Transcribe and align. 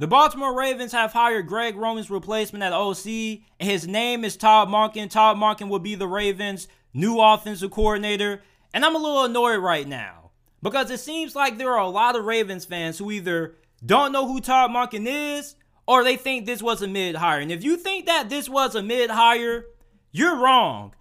The 0.00 0.06
Baltimore 0.06 0.56
Ravens 0.56 0.92
have 0.92 1.12
hired 1.12 1.48
Greg 1.48 1.74
Roman's 1.74 2.08
replacement 2.08 2.62
at 2.62 2.72
OC, 2.72 3.40
his 3.58 3.88
name 3.88 4.24
is 4.24 4.36
Todd 4.36 4.68
Monken. 4.68 5.10
Todd 5.10 5.36
Monken 5.36 5.68
will 5.68 5.80
be 5.80 5.96
the 5.96 6.06
Ravens' 6.06 6.68
new 6.94 7.20
offensive 7.20 7.72
coordinator, 7.72 8.40
and 8.72 8.84
I'm 8.84 8.94
a 8.94 8.98
little 8.98 9.24
annoyed 9.24 9.58
right 9.58 9.88
now 9.88 10.30
because 10.62 10.92
it 10.92 11.00
seems 11.00 11.34
like 11.34 11.58
there 11.58 11.72
are 11.72 11.80
a 11.80 11.88
lot 11.88 12.14
of 12.14 12.26
Ravens 12.26 12.64
fans 12.64 12.98
who 12.98 13.10
either 13.10 13.56
don't 13.84 14.12
know 14.12 14.28
who 14.28 14.40
Todd 14.40 14.70
Monken 14.70 15.04
is 15.04 15.56
or 15.84 16.04
they 16.04 16.16
think 16.16 16.46
this 16.46 16.62
was 16.62 16.80
a 16.80 16.86
mid 16.86 17.16
hire. 17.16 17.40
And 17.40 17.50
if 17.50 17.64
you 17.64 17.76
think 17.76 18.06
that 18.06 18.28
this 18.28 18.48
was 18.48 18.76
a 18.76 18.82
mid 18.84 19.10
hire, 19.10 19.66
you're 20.12 20.38
wrong. 20.38 20.94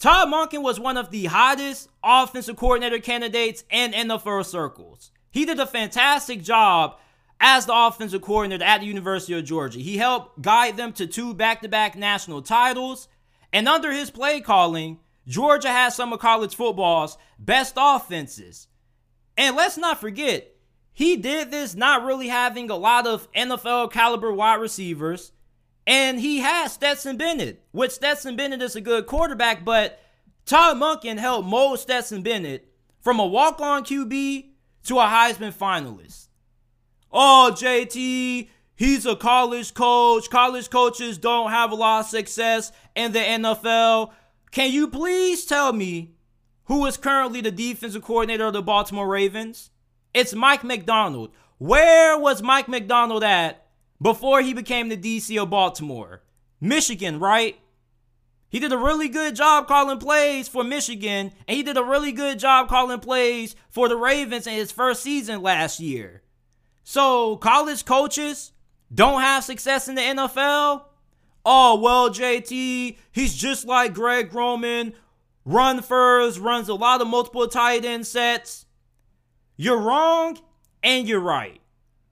Todd 0.00 0.26
Monken 0.26 0.62
was 0.62 0.80
one 0.80 0.96
of 0.96 1.12
the 1.12 1.26
hottest 1.26 1.88
offensive 2.02 2.56
coordinator 2.56 2.98
candidates 2.98 3.62
in 3.70 3.92
NFL 3.92 4.44
circles. 4.44 5.12
He 5.30 5.44
did 5.44 5.60
a 5.60 5.66
fantastic 5.66 6.42
job 6.42 6.96
as 7.40 7.66
the 7.66 7.74
offensive 7.74 8.20
coordinator 8.20 8.64
at 8.64 8.80
the 8.80 8.86
University 8.86 9.32
of 9.32 9.44
Georgia. 9.44 9.78
He 9.78 9.96
helped 9.96 10.42
guide 10.42 10.76
them 10.76 10.92
to 10.94 11.06
two 11.06 11.34
back 11.34 11.62
to 11.62 11.68
back 11.68 11.96
national 11.96 12.42
titles. 12.42 13.08
And 13.52 13.66
under 13.66 13.90
his 13.90 14.10
play 14.10 14.40
calling, 14.40 14.98
Georgia 15.26 15.68
has 15.68 15.96
some 15.96 16.12
of 16.12 16.20
college 16.20 16.54
football's 16.54 17.16
best 17.38 17.74
offenses. 17.76 18.68
And 19.36 19.56
let's 19.56 19.78
not 19.78 20.00
forget, 20.00 20.54
he 20.92 21.16
did 21.16 21.50
this 21.50 21.74
not 21.74 22.04
really 22.04 22.28
having 22.28 22.68
a 22.70 22.76
lot 22.76 23.06
of 23.06 23.30
NFL 23.32 23.90
caliber 23.90 24.32
wide 24.32 24.60
receivers. 24.60 25.32
And 25.86 26.20
he 26.20 26.40
has 26.40 26.74
Stetson 26.74 27.16
Bennett, 27.16 27.64
which 27.72 27.92
Stetson 27.92 28.36
Bennett 28.36 28.60
is 28.60 28.76
a 28.76 28.80
good 28.82 29.06
quarterback, 29.06 29.64
but 29.64 29.98
Todd 30.44 30.76
Monken 30.76 31.18
helped 31.18 31.48
mold 31.48 31.78
Stetson 31.78 32.22
Bennett 32.22 32.68
from 33.00 33.18
a 33.18 33.26
walk 33.26 33.60
on 33.60 33.84
QB 33.84 34.50
to 34.84 34.98
a 34.98 35.04
Heisman 35.04 35.54
finalist. 35.54 36.26
Oh, 37.12 37.50
JT, 37.52 38.48
he's 38.76 39.06
a 39.06 39.16
college 39.16 39.74
coach. 39.74 40.30
College 40.30 40.70
coaches 40.70 41.18
don't 41.18 41.50
have 41.50 41.72
a 41.72 41.74
lot 41.74 42.00
of 42.00 42.06
success 42.06 42.72
in 42.94 43.12
the 43.12 43.18
NFL. 43.18 44.12
Can 44.50 44.72
you 44.72 44.88
please 44.88 45.44
tell 45.44 45.72
me 45.72 46.14
who 46.64 46.86
is 46.86 46.96
currently 46.96 47.40
the 47.40 47.50
defensive 47.50 48.02
coordinator 48.02 48.46
of 48.46 48.52
the 48.52 48.62
Baltimore 48.62 49.08
Ravens? 49.08 49.70
It's 50.14 50.34
Mike 50.34 50.64
Macdonald. 50.64 51.30
Where 51.58 52.18
was 52.18 52.42
Mike 52.42 52.68
Macdonald 52.68 53.24
at 53.24 53.66
before 54.00 54.40
he 54.40 54.54
became 54.54 54.88
the 54.88 54.96
DC 54.96 55.40
of 55.40 55.50
Baltimore? 55.50 56.22
Michigan, 56.60 57.18
right? 57.18 57.58
He 58.48 58.58
did 58.58 58.72
a 58.72 58.78
really 58.78 59.08
good 59.08 59.36
job 59.36 59.68
calling 59.68 59.98
plays 59.98 60.48
for 60.48 60.64
Michigan, 60.64 61.32
and 61.46 61.56
he 61.56 61.62
did 61.62 61.76
a 61.76 61.84
really 61.84 62.10
good 62.10 62.38
job 62.38 62.68
calling 62.68 62.98
plays 62.98 63.54
for 63.68 63.88
the 63.88 63.96
Ravens 63.96 64.46
in 64.46 64.54
his 64.54 64.72
first 64.72 65.02
season 65.02 65.42
last 65.42 65.78
year. 65.78 66.22
So, 66.82 67.36
college 67.36 67.84
coaches 67.84 68.52
don't 68.92 69.20
have 69.20 69.44
success 69.44 69.88
in 69.88 69.94
the 69.94 70.00
NFL? 70.00 70.82
Oh, 71.44 71.80
well, 71.80 72.10
JT, 72.10 72.96
he's 73.12 73.34
just 73.34 73.66
like 73.66 73.94
Greg 73.94 74.34
Roman. 74.34 74.92
Run 75.44 75.80
first, 75.82 76.38
runs 76.38 76.68
a 76.68 76.74
lot 76.74 77.00
of 77.00 77.08
multiple 77.08 77.48
tight 77.48 77.84
end 77.84 78.06
sets. 78.06 78.66
You're 79.56 79.80
wrong 79.80 80.38
and 80.82 81.08
you're 81.08 81.20
right. 81.20 81.60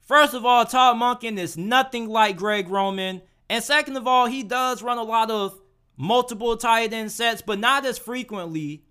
First 0.01 0.33
of 0.33 0.47
all, 0.47 0.65
Todd 0.65 0.97
Monken 0.97 1.39
is 1.39 1.59
nothing 1.59 2.09
like 2.09 2.37
Greg 2.37 2.69
Roman. 2.69 3.21
And 3.51 3.63
second 3.63 3.97
of 3.97 4.07
all, 4.07 4.27
he 4.27 4.43
does 4.43 4.83
run 4.83 4.99
a 4.99 5.03
lot 5.03 5.31
of 5.31 5.61
multiple 5.97 6.57
tight 6.57 6.93
end 6.93 7.13
sets, 7.13 7.43
but 7.43 7.59
not 7.59 7.85
as 7.85 7.99
frequently 7.99 8.85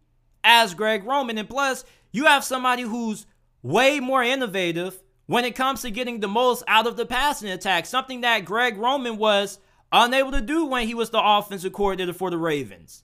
as 0.43 0.75
Greg 0.75 1.03
Roman. 1.05 1.37
And 1.37 1.49
plus, 1.49 1.83
you 2.11 2.25
have 2.25 2.43
somebody 2.43 2.83
who's 2.83 3.25
way 3.63 3.99
more 3.99 4.23
innovative 4.23 5.01
when 5.27 5.45
it 5.45 5.55
comes 5.55 5.81
to 5.81 5.91
getting 5.91 6.19
the 6.19 6.27
most 6.27 6.63
out 6.67 6.87
of 6.87 6.97
the 6.97 7.05
passing 7.05 7.49
attack, 7.49 7.85
something 7.85 8.21
that 8.21 8.45
Greg 8.45 8.77
Roman 8.77 9.17
was 9.17 9.59
unable 9.91 10.31
to 10.31 10.41
do 10.41 10.65
when 10.65 10.87
he 10.87 10.95
was 10.95 11.11
the 11.11 11.21
offensive 11.23 11.73
coordinator 11.73 12.13
for 12.13 12.31
the 12.31 12.37
Ravens. 12.37 13.03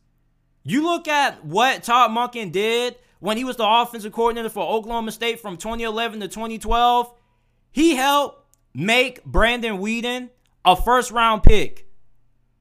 You 0.63 0.83
look 0.83 1.07
at 1.07 1.45
what 1.45 1.83
Todd 1.83 2.11
Monken 2.11 2.51
did 2.51 2.95
when 3.19 3.37
he 3.37 3.43
was 3.43 3.57
the 3.57 3.67
offensive 3.67 4.13
coordinator 4.13 4.49
for 4.49 4.65
Oklahoma 4.65 5.11
State 5.11 5.41
from 5.41 5.57
2011 5.57 6.21
to 6.21 6.27
2012. 6.27 7.13
He 7.71 7.95
helped 7.95 8.47
make 8.73 9.23
Brandon 9.25 9.77
Weeden 9.77 10.29
a 10.63 10.75
first 10.75 11.11
round 11.11 11.43
pick. 11.43 11.87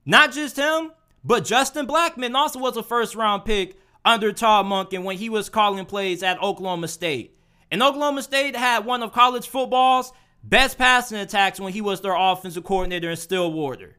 Not 0.05 0.33
just 0.33 0.57
him, 0.57 0.91
but 1.25 1.45
Justin 1.45 1.87
Blackmon 1.87 2.35
also 2.35 2.59
was 2.59 2.77
a 2.77 2.83
first 2.83 3.15
round 3.15 3.45
pick 3.45 3.77
under 4.05 4.33
Todd 4.33 4.67
Monken 4.67 5.05
when 5.05 5.17
he 5.17 5.29
was 5.29 5.49
calling 5.49 5.87
plays 5.87 6.25
at 6.25 6.43
Oklahoma 6.43 6.89
State. 6.89 7.39
And 7.73 7.83
Oklahoma 7.83 8.23
State 8.23 8.55
had 8.55 8.85
one 8.85 9.03
of 9.03 9.13
college 9.13 9.49
football's 9.49 10.13
best 10.45 10.77
passing 10.77 11.17
attacks 11.17 11.59
when 11.59 11.73
he 11.73 11.81
was 11.81 12.03
their 12.03 12.15
offensive 12.15 12.65
coordinator 12.65 13.11
in 13.11 13.17
Stillwater. 13.17 13.97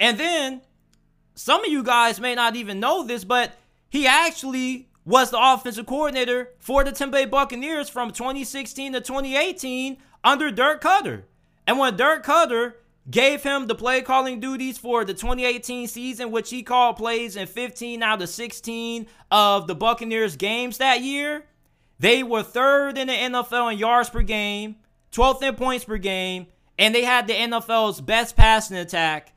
And 0.00 0.18
then, 0.18 0.62
some 1.34 1.62
of 1.62 1.70
you 1.70 1.82
guys 1.82 2.18
may 2.20 2.34
not 2.34 2.56
even 2.56 2.80
know 2.80 3.04
this, 3.04 3.22
but 3.22 3.52
he 3.90 4.06
actually 4.06 4.88
was 5.04 5.30
the 5.30 5.38
offensive 5.38 5.84
coordinator 5.84 6.54
for 6.58 6.82
the 6.84 7.06
Bay 7.06 7.26
Buccaneers 7.26 7.90
from 7.90 8.10
2016 8.10 8.94
to 8.94 9.00
2018 9.02 9.98
under 10.24 10.50
Dirk 10.50 10.82
Koetter. 10.82 11.24
And 11.66 11.78
when 11.78 11.98
Dirk 11.98 12.24
Koetter 12.24 12.74
gave 13.10 13.42
him 13.42 13.66
the 13.66 13.74
play 13.74 14.00
calling 14.00 14.40
duties 14.40 14.78
for 14.78 15.04
the 15.04 15.12
2018 15.12 15.86
season, 15.86 16.30
which 16.30 16.48
he 16.48 16.62
called 16.62 16.96
plays 16.96 17.36
in 17.36 17.46
15 17.46 18.02
out 18.02 18.22
of 18.22 18.28
16 18.30 19.06
of 19.30 19.66
the 19.66 19.74
Buccaneers 19.74 20.36
games 20.36 20.78
that 20.78 21.02
year, 21.02 21.44
they 22.04 22.22
were 22.22 22.42
third 22.42 22.98
in 22.98 23.06
the 23.06 23.14
NFL 23.14 23.72
in 23.72 23.78
yards 23.78 24.10
per 24.10 24.20
game, 24.20 24.76
12th 25.10 25.42
in 25.42 25.54
points 25.54 25.86
per 25.86 25.96
game, 25.96 26.48
and 26.78 26.94
they 26.94 27.02
had 27.02 27.26
the 27.26 27.32
NFL's 27.32 28.02
best 28.02 28.36
passing 28.36 28.76
attack. 28.76 29.32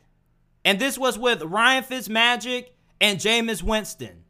And 0.66 0.78
this 0.78 0.98
was 0.98 1.18
with 1.18 1.44
Ryan 1.44 1.86
Fitzmagic 1.86 2.66
and 3.00 3.20
Jameis 3.20 3.64
Winston. 3.64 4.26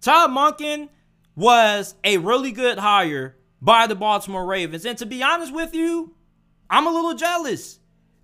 Todd 0.00 0.30
Monken 0.30 0.88
was 1.36 1.94
a 2.02 2.16
really 2.16 2.50
good 2.50 2.80
hire 2.80 3.36
by 3.62 3.86
the 3.86 3.94
Baltimore 3.94 4.44
Ravens. 4.44 4.84
And 4.84 4.98
to 4.98 5.06
be 5.06 5.22
honest 5.22 5.54
with 5.54 5.76
you, 5.76 6.16
I'm 6.68 6.88
a 6.88 6.92
little 6.92 7.14
jealous. 7.14 7.78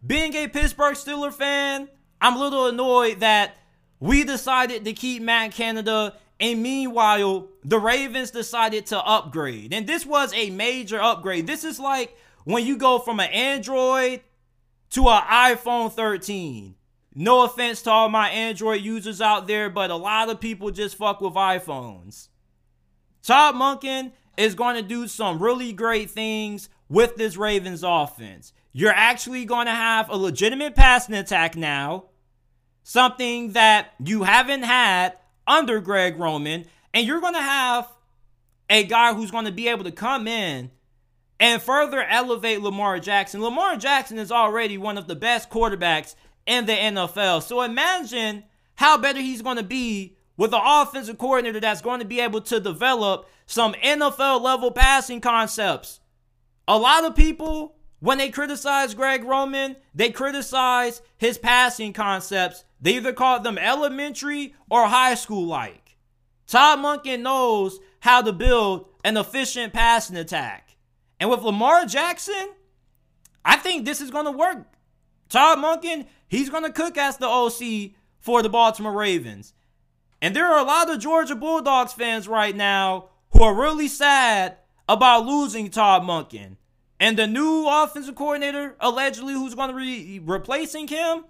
Being 0.04 0.34
a 0.34 0.48
Pittsburgh 0.48 0.96
Steeler 0.96 1.32
fan, 1.32 1.88
I'm 2.20 2.34
a 2.34 2.40
little 2.40 2.66
annoyed 2.66 3.20
that 3.20 3.58
we 4.00 4.24
decided 4.24 4.84
to 4.84 4.92
keep 4.92 5.22
Matt 5.22 5.52
Canada 5.52 6.14
and 6.44 6.62
meanwhile, 6.62 7.48
the 7.64 7.78
Ravens 7.78 8.30
decided 8.30 8.84
to 8.86 9.02
upgrade. 9.02 9.72
And 9.72 9.86
this 9.86 10.04
was 10.04 10.30
a 10.34 10.50
major 10.50 11.00
upgrade. 11.00 11.46
This 11.46 11.64
is 11.64 11.80
like 11.80 12.14
when 12.44 12.66
you 12.66 12.76
go 12.76 12.98
from 12.98 13.18
an 13.18 13.30
Android 13.30 14.20
to 14.90 15.08
an 15.08 15.22
iPhone 15.22 15.90
13. 15.90 16.74
No 17.14 17.44
offense 17.44 17.80
to 17.82 17.90
all 17.90 18.10
my 18.10 18.28
Android 18.28 18.82
users 18.82 19.22
out 19.22 19.46
there, 19.46 19.70
but 19.70 19.90
a 19.90 19.96
lot 19.96 20.28
of 20.28 20.38
people 20.38 20.70
just 20.70 20.98
fuck 20.98 21.22
with 21.22 21.32
iPhones. 21.32 22.28
Todd 23.22 23.54
Monken 23.54 24.12
is 24.36 24.54
going 24.54 24.76
to 24.76 24.82
do 24.82 25.08
some 25.08 25.42
really 25.42 25.72
great 25.72 26.10
things 26.10 26.68
with 26.90 27.16
this 27.16 27.38
Ravens 27.38 27.82
offense. 27.82 28.52
You're 28.74 28.90
actually 28.90 29.46
going 29.46 29.64
to 29.64 29.72
have 29.72 30.10
a 30.10 30.16
legitimate 30.16 30.74
passing 30.74 31.14
attack 31.14 31.56
now, 31.56 32.10
something 32.82 33.52
that 33.52 33.94
you 33.98 34.24
haven't 34.24 34.64
had 34.64 35.14
under 35.46 35.80
Greg 35.80 36.18
Roman, 36.18 36.64
and 36.92 37.06
you're 37.06 37.20
going 37.20 37.34
to 37.34 37.42
have 37.42 37.88
a 38.70 38.84
guy 38.84 39.14
who's 39.14 39.30
going 39.30 39.44
to 39.44 39.52
be 39.52 39.68
able 39.68 39.84
to 39.84 39.92
come 39.92 40.26
in 40.26 40.70
and 41.40 41.60
further 41.60 42.02
elevate 42.02 42.60
Lamar 42.60 42.98
Jackson. 42.98 43.42
Lamar 43.42 43.76
Jackson 43.76 44.18
is 44.18 44.32
already 44.32 44.78
one 44.78 44.96
of 44.96 45.06
the 45.06 45.16
best 45.16 45.50
quarterbacks 45.50 46.14
in 46.46 46.66
the 46.66 46.72
NFL. 46.72 47.42
So 47.42 47.62
imagine 47.62 48.44
how 48.76 48.98
better 48.98 49.20
he's 49.20 49.42
going 49.42 49.56
to 49.56 49.62
be 49.62 50.16
with 50.36 50.52
an 50.52 50.60
offensive 50.64 51.18
coordinator 51.18 51.60
that's 51.60 51.82
going 51.82 52.00
to 52.00 52.06
be 52.06 52.20
able 52.20 52.40
to 52.42 52.60
develop 52.60 53.28
some 53.46 53.74
NFL 53.74 54.40
level 54.40 54.70
passing 54.70 55.20
concepts. 55.20 56.00
A 56.66 56.78
lot 56.78 57.04
of 57.04 57.14
people, 57.14 57.76
when 58.00 58.18
they 58.18 58.30
criticize 58.30 58.94
Greg 58.94 59.24
Roman, 59.24 59.76
they 59.94 60.10
criticize 60.10 61.02
his 61.18 61.38
passing 61.38 61.92
concepts 61.92 62.64
they 62.84 62.96
either 62.96 63.14
call 63.14 63.40
them 63.40 63.56
elementary 63.56 64.54
or 64.68 64.86
high 64.86 65.14
school 65.14 65.46
like. 65.46 65.96
Todd 66.46 66.80
Monken 66.80 67.22
knows 67.22 67.80
how 68.00 68.20
to 68.20 68.30
build 68.30 68.90
an 69.02 69.16
efficient 69.16 69.72
passing 69.72 70.16
attack. 70.18 70.76
And 71.18 71.30
with 71.30 71.40
Lamar 71.40 71.86
Jackson, 71.86 72.50
I 73.42 73.56
think 73.56 73.86
this 73.86 74.02
is 74.02 74.10
going 74.10 74.26
to 74.26 74.30
work. 74.30 74.66
Todd 75.30 75.58
Monken, 75.58 76.06
he's 76.28 76.50
going 76.50 76.64
to 76.64 76.72
cook 76.72 76.98
as 76.98 77.16
the 77.16 77.26
OC 77.26 77.92
for 78.20 78.42
the 78.42 78.50
Baltimore 78.50 78.92
Ravens. 78.92 79.54
And 80.20 80.36
there 80.36 80.52
are 80.52 80.58
a 80.58 80.64
lot 80.64 80.90
of 80.90 81.00
Georgia 81.00 81.34
Bulldogs 81.34 81.94
fans 81.94 82.28
right 82.28 82.54
now 82.54 83.08
who 83.30 83.44
are 83.44 83.58
really 83.58 83.88
sad 83.88 84.58
about 84.86 85.24
losing 85.24 85.70
Todd 85.70 86.02
Monken. 86.02 86.58
And 87.00 87.18
the 87.18 87.26
new 87.26 87.66
offensive 87.66 88.14
coordinator, 88.14 88.76
allegedly, 88.78 89.32
who's 89.32 89.54
going 89.54 89.70
to 89.70 89.76
be 89.76 90.20
replacing 90.22 90.88
him, 90.88 91.24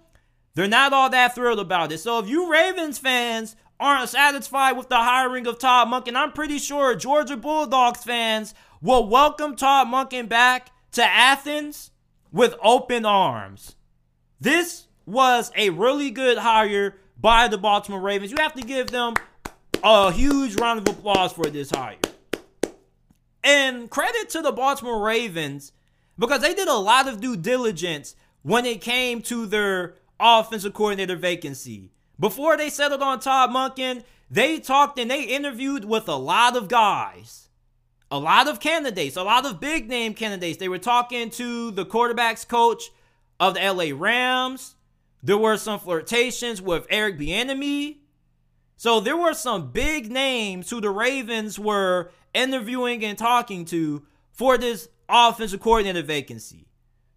they're 0.55 0.67
not 0.67 0.93
all 0.93 1.09
that 1.09 1.35
thrilled 1.35 1.59
about 1.59 1.91
it. 1.91 1.99
So 1.99 2.19
if 2.19 2.27
you 2.27 2.49
Ravens 2.51 2.97
fans 2.97 3.55
aren't 3.79 4.09
satisfied 4.09 4.73
with 4.73 4.87
the 4.87 4.97
hiring 4.97 5.45
of 5.47 5.59
Todd 5.59 5.89
Monken, 5.89 6.15
I'm 6.15 6.31
pretty 6.31 6.57
sure 6.57 6.95
Georgia 6.95 7.35
Bulldogs 7.35 8.03
fans 8.03 8.53
will 8.81 9.07
welcome 9.07 9.55
Todd 9.55 9.87
Monken 9.87 10.29
back 10.29 10.71
to 10.93 11.03
Athens 11.03 11.91
with 12.31 12.55
open 12.63 13.05
arms. 13.05 13.75
This 14.39 14.87
was 15.05 15.51
a 15.57 15.69
really 15.71 16.09
good 16.09 16.37
hire 16.37 16.95
by 17.19 17.49
the 17.49 17.57
Baltimore 17.57 17.99
Ravens. 17.99 18.31
You 18.31 18.37
have 18.39 18.53
to 18.53 18.61
give 18.61 18.87
them 18.87 19.15
a 19.83 20.11
huge 20.11 20.55
round 20.59 20.79
of 20.79 20.87
applause 20.87 21.33
for 21.33 21.47
this 21.47 21.69
hire. 21.69 21.97
And 23.43 23.89
credit 23.89 24.29
to 24.31 24.41
the 24.41 24.51
Baltimore 24.51 25.03
Ravens 25.03 25.73
because 26.17 26.41
they 26.41 26.53
did 26.53 26.67
a 26.67 26.73
lot 26.73 27.07
of 27.07 27.19
due 27.19 27.35
diligence 27.35 28.15
when 28.41 28.65
it 28.65 28.79
came 28.81 29.21
to 29.23 29.45
their 29.45 29.95
offensive 30.19 30.73
coordinator 30.73 31.15
vacancy. 31.15 31.91
Before 32.19 32.55
they 32.55 32.69
settled 32.69 33.01
on 33.01 33.19
Todd 33.19 33.49
Monken, 33.49 34.03
they 34.29 34.59
talked 34.59 34.97
and 34.97 35.11
they 35.11 35.23
interviewed 35.23 35.85
with 35.85 36.07
a 36.07 36.15
lot 36.15 36.55
of 36.55 36.67
guys, 36.67 37.49
a 38.09 38.17
lot 38.17 38.47
of 38.47 38.59
candidates, 38.59 39.17
a 39.17 39.23
lot 39.23 39.45
of 39.45 39.59
big 39.59 39.87
name 39.89 40.13
candidates. 40.13 40.57
They 40.57 40.69
were 40.69 40.79
talking 40.79 41.29
to 41.31 41.71
the 41.71 41.85
quarterback's 41.85 42.45
coach 42.45 42.91
of 43.39 43.55
the 43.55 43.71
LA 43.71 43.95
Rams. 43.95 44.75
There 45.21 45.37
were 45.37 45.57
some 45.57 45.79
flirtations 45.79 46.61
with 46.61 46.87
Eric 46.89 47.17
Bieniemy. 47.17 47.97
So 48.77 48.99
there 48.99 49.17
were 49.17 49.33
some 49.33 49.71
big 49.71 50.11
names 50.11 50.69
who 50.69 50.81
the 50.81 50.89
Ravens 50.89 51.57
were 51.57 52.11
interviewing 52.33 53.03
and 53.03 53.17
talking 53.17 53.65
to 53.65 54.05
for 54.31 54.57
this 54.57 54.89
offensive 55.07 55.61
coordinator 55.61 56.01
vacancy. 56.01 56.67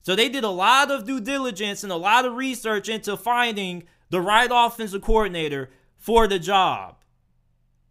So 0.09 0.17
they 0.17 0.31
did 0.31 0.43
a 0.43 0.49
lot 0.49 0.91
of 0.91 1.05
due 1.05 1.21
diligence 1.21 1.83
and 1.83 1.93
a 1.93 1.97
lot 1.97 2.25
of 2.25 2.35
research 2.35 2.89
into 2.89 3.15
finding 3.15 3.83
the 4.09 4.23
right 4.23 4.49
offensive 4.51 5.03
coordinator 5.03 5.69
for 5.99 6.27
the 6.27 6.39
job. 6.39 6.97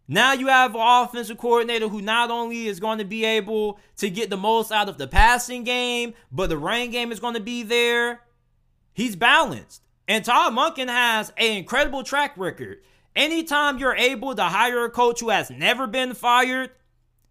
Now 0.08 0.32
you 0.32 0.48
have 0.48 0.74
an 0.74 0.80
offensive 0.82 1.38
coordinator 1.38 1.86
who 1.86 2.02
not 2.02 2.32
only 2.32 2.66
is 2.66 2.80
going 2.80 2.98
to 2.98 3.04
be 3.04 3.24
able 3.24 3.78
to 3.98 4.10
get 4.10 4.30
the 4.30 4.36
most 4.36 4.72
out 4.72 4.88
of 4.88 4.98
the 4.98 5.06
passing 5.06 5.62
game, 5.62 6.12
but 6.32 6.48
the 6.48 6.58
running 6.58 6.90
game 6.90 7.12
is 7.12 7.20
going 7.20 7.34
to 7.34 7.40
be 7.40 7.62
there. 7.62 8.22
He's 8.94 9.14
balanced. 9.14 9.84
And 10.08 10.24
Todd 10.24 10.52
Monken 10.54 10.88
has 10.88 11.32
an 11.36 11.56
incredible 11.56 12.02
track 12.02 12.32
record. 12.36 12.78
Anytime 13.14 13.78
you're 13.78 13.94
able 13.94 14.34
to 14.34 14.42
hire 14.42 14.84
a 14.84 14.90
coach 14.90 15.20
who 15.20 15.28
has 15.28 15.50
never 15.50 15.86
been 15.86 16.14
fired, 16.14 16.72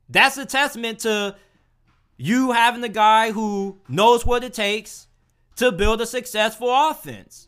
that's 0.07 0.37
a 0.37 0.45
testament 0.45 0.99
to 0.99 1.35
you 2.17 2.51
having 2.51 2.81
the 2.81 2.89
guy 2.89 3.31
who 3.31 3.79
knows 3.87 4.25
what 4.25 4.43
it 4.43 4.53
takes 4.53 5.07
to 5.57 5.71
build 5.71 6.01
a 6.01 6.05
successful 6.05 6.69
offense. 6.69 7.47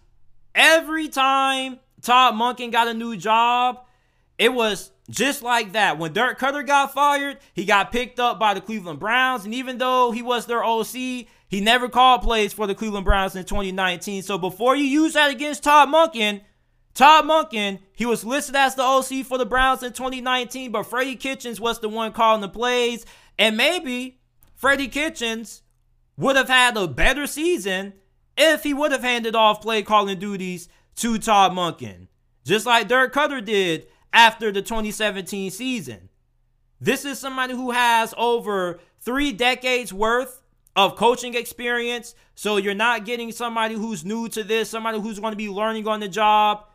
Every 0.53 1.07
time 1.07 1.79
Todd 2.01 2.35
Monken 2.35 2.71
got 2.71 2.87
a 2.87 2.93
new 2.93 3.15
job, 3.17 3.85
it 4.37 4.53
was 4.53 4.91
just 5.09 5.41
like 5.41 5.73
that. 5.73 5.97
When 5.97 6.13
Dirk 6.13 6.39
Koetter 6.39 6.65
got 6.65 6.93
fired, 6.93 7.37
he 7.53 7.65
got 7.65 7.91
picked 7.91 8.19
up 8.19 8.39
by 8.39 8.53
the 8.53 8.61
Cleveland 8.61 8.99
Browns. 8.99 9.45
And 9.45 9.53
even 9.53 9.77
though 9.77 10.11
he 10.11 10.21
was 10.21 10.45
their 10.45 10.63
OC, 10.63 10.93
he 10.93 11.61
never 11.61 11.89
called 11.89 12.21
plays 12.21 12.53
for 12.53 12.67
the 12.67 12.75
Cleveland 12.75 13.05
Browns 13.05 13.35
in 13.35 13.43
2019. 13.43 14.21
So 14.21 14.37
before 14.37 14.75
you 14.75 14.85
use 14.85 15.13
that 15.13 15.31
against 15.31 15.63
Todd 15.63 15.89
Monken, 15.89 16.41
Todd 16.93 17.25
Monken, 17.25 17.79
he 17.93 18.05
was 18.05 18.23
listed 18.23 18.55
as 18.55 18.75
the 18.75 18.83
OC 18.83 19.25
for 19.25 19.37
the 19.37 19.45
Browns 19.45 19.83
in 19.83 19.93
2019, 19.93 20.71
but 20.71 20.83
Freddie 20.83 21.15
Kitchens 21.15 21.59
was 21.59 21.79
the 21.79 21.89
one 21.89 22.11
calling 22.11 22.41
the 22.41 22.49
plays. 22.49 23.05
And 23.37 23.57
maybe 23.57 24.18
Freddie 24.59 24.89
Kitchens 24.89 25.63
would 26.17 26.35
have 26.35 26.49
had 26.49 26.75
a 26.75 26.85
better 26.85 27.25
season 27.25 27.93
if 28.37 28.63
he 28.63 28.73
would 28.73 28.91
have 28.91 29.03
handed 29.03 29.33
off 29.33 29.61
play 29.61 29.81
calling 29.81 30.19
duties 30.19 30.67
to 30.97 31.17
Todd 31.17 31.53
Monken, 31.53 32.07
just 32.43 32.65
like 32.65 32.89
Dirk 32.89 33.13
Koetter 33.13 33.43
did 33.43 33.87
after 34.11 34.51
the 34.51 34.61
2017 34.61 35.49
season. 35.49 36.09
This 36.81 37.05
is 37.05 37.17
somebody 37.17 37.53
who 37.53 37.71
has 37.71 38.13
over 38.17 38.81
three 38.99 39.31
decades 39.31 39.93
worth 39.93 40.41
of 40.75 40.97
coaching 40.97 41.35
experience. 41.35 42.13
So 42.35 42.57
you're 42.57 42.73
not 42.73 43.05
getting 43.05 43.31
somebody 43.31 43.75
who's 43.75 44.03
new 44.03 44.27
to 44.27 44.43
this, 44.43 44.69
somebody 44.69 44.99
who's 44.99 45.19
going 45.19 45.31
to 45.31 45.37
be 45.37 45.47
learning 45.47 45.87
on 45.87 46.01
the 46.01 46.09
job. 46.09 46.65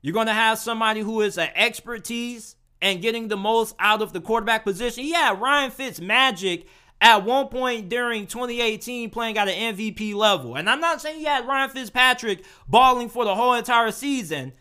You're 0.00 0.14
going 0.14 0.28
to 0.28 0.32
have 0.32 0.58
somebody 0.58 1.00
who 1.00 1.20
is 1.20 1.36
an 1.36 1.50
expertise 1.54 2.56
and 2.80 3.02
getting 3.02 3.28
the 3.28 3.36
most 3.36 3.74
out 3.78 4.00
of 4.00 4.14
the 4.14 4.20
quarterback 4.22 4.64
position. 4.64 5.04
Yeah, 5.06 5.38
Ryan 5.38 5.70
Fitz 5.70 6.00
magic 6.00 6.68
at 7.00 7.24
one 7.24 7.48
point 7.48 7.88
during 7.88 8.26
2018 8.26 9.10
playing 9.10 9.36
at 9.38 9.48
an 9.48 9.76
MVP 9.76 10.14
level. 10.14 10.56
And 10.56 10.68
I'm 10.70 10.80
not 10.80 11.00
saying 11.00 11.18
he 11.18 11.24
had 11.24 11.46
Ryan 11.46 11.70
Fitzpatrick 11.70 12.44
balling 12.68 13.08
for 13.08 13.24
the 13.24 13.34
whole 13.34 13.54
entire 13.54 13.90
season, 13.90 14.52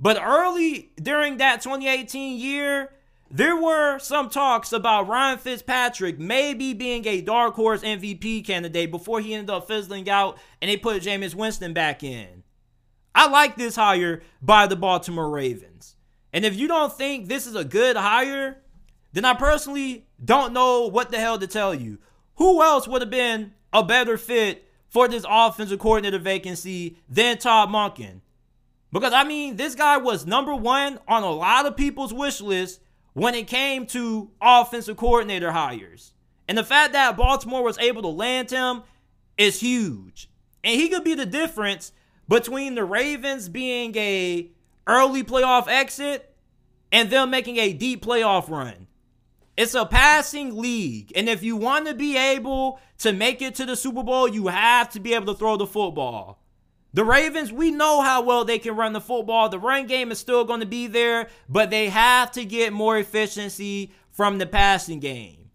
but 0.00 0.20
early 0.22 0.92
during 1.00 1.36
that 1.36 1.60
2018 1.60 2.40
year, 2.40 2.90
there 3.30 3.56
were 3.56 3.98
some 3.98 4.28
talks 4.28 4.72
about 4.72 5.08
Ryan 5.08 5.38
Fitzpatrick 5.38 6.18
maybe 6.18 6.74
being 6.74 7.06
a 7.06 7.22
dark 7.22 7.54
horse 7.54 7.82
MVP 7.82 8.44
candidate 8.44 8.90
before 8.90 9.20
he 9.20 9.32
ended 9.32 9.50
up 9.50 9.66
fizzling 9.66 10.08
out 10.10 10.38
and 10.60 10.70
they 10.70 10.76
put 10.76 11.02
Jameis 11.02 11.34
Winston 11.34 11.72
back 11.72 12.02
in. 12.02 12.42
I 13.14 13.28
like 13.28 13.56
this 13.56 13.76
hire 13.76 14.22
by 14.40 14.66
the 14.66 14.76
Baltimore 14.76 15.30
Ravens. 15.30 15.96
And 16.32 16.44
if 16.44 16.56
you 16.56 16.68
don't 16.68 16.92
think 16.92 17.28
this 17.28 17.46
is 17.46 17.54
a 17.54 17.64
good 17.64 17.96
hire, 17.96 18.62
then 19.12 19.24
I 19.24 19.34
personally 19.34 20.06
don't 20.24 20.52
know 20.52 20.86
what 20.86 21.10
the 21.10 21.18
hell 21.18 21.38
to 21.38 21.46
tell 21.46 21.74
you. 21.74 21.98
Who 22.36 22.62
else 22.62 22.86
would 22.88 23.02
have 23.02 23.10
been 23.10 23.52
a 23.72 23.82
better 23.82 24.16
fit 24.16 24.68
for 24.88 25.08
this 25.08 25.24
offensive 25.28 25.78
coordinator 25.78 26.18
vacancy 26.18 26.98
than 27.08 27.38
Todd 27.38 27.68
Monken? 27.68 28.20
Because 28.92 29.12
I 29.12 29.24
mean, 29.24 29.56
this 29.56 29.74
guy 29.74 29.96
was 29.96 30.26
number 30.26 30.54
one 30.54 30.98
on 31.08 31.22
a 31.22 31.30
lot 31.30 31.66
of 31.66 31.76
people's 31.76 32.12
wish 32.12 32.40
list 32.40 32.80
when 33.14 33.34
it 33.34 33.46
came 33.46 33.86
to 33.86 34.30
offensive 34.40 34.96
coordinator 34.96 35.52
hires. 35.52 36.12
And 36.48 36.58
the 36.58 36.64
fact 36.64 36.92
that 36.92 37.16
Baltimore 37.16 37.62
was 37.62 37.78
able 37.78 38.02
to 38.02 38.08
land 38.08 38.50
him 38.50 38.82
is 39.38 39.60
huge. 39.60 40.28
And 40.62 40.80
he 40.80 40.88
could 40.88 41.04
be 41.04 41.14
the 41.14 41.26
difference 41.26 41.92
between 42.28 42.74
the 42.74 42.84
Ravens 42.84 43.48
being 43.48 43.96
a 43.96 44.50
early 44.86 45.22
playoff 45.22 45.68
exit 45.68 46.34
and 46.90 47.10
them 47.10 47.30
making 47.30 47.56
a 47.56 47.72
deep 47.72 48.04
playoff 48.04 48.48
run. 48.50 48.86
It's 49.56 49.74
a 49.74 49.84
passing 49.84 50.56
league. 50.56 51.12
And 51.14 51.28
if 51.28 51.42
you 51.42 51.56
want 51.56 51.86
to 51.86 51.94
be 51.94 52.16
able 52.16 52.80
to 52.98 53.12
make 53.12 53.42
it 53.42 53.54
to 53.56 53.66
the 53.66 53.76
Super 53.76 54.02
Bowl, 54.02 54.28
you 54.28 54.46
have 54.46 54.88
to 54.90 55.00
be 55.00 55.14
able 55.14 55.32
to 55.32 55.38
throw 55.38 55.56
the 55.56 55.66
football. 55.66 56.38
The 56.94 57.04
Ravens, 57.04 57.52
we 57.52 57.70
know 57.70 58.02
how 58.02 58.22
well 58.22 58.44
they 58.44 58.58
can 58.58 58.76
run 58.76 58.92
the 58.92 59.00
football. 59.00 59.48
The 59.48 59.58
run 59.58 59.86
game 59.86 60.10
is 60.10 60.18
still 60.18 60.44
going 60.44 60.60
to 60.60 60.66
be 60.66 60.86
there, 60.86 61.28
but 61.48 61.70
they 61.70 61.88
have 61.88 62.32
to 62.32 62.44
get 62.44 62.72
more 62.72 62.98
efficiency 62.98 63.92
from 64.10 64.38
the 64.38 64.46
passing 64.46 65.00
game. 65.00 65.50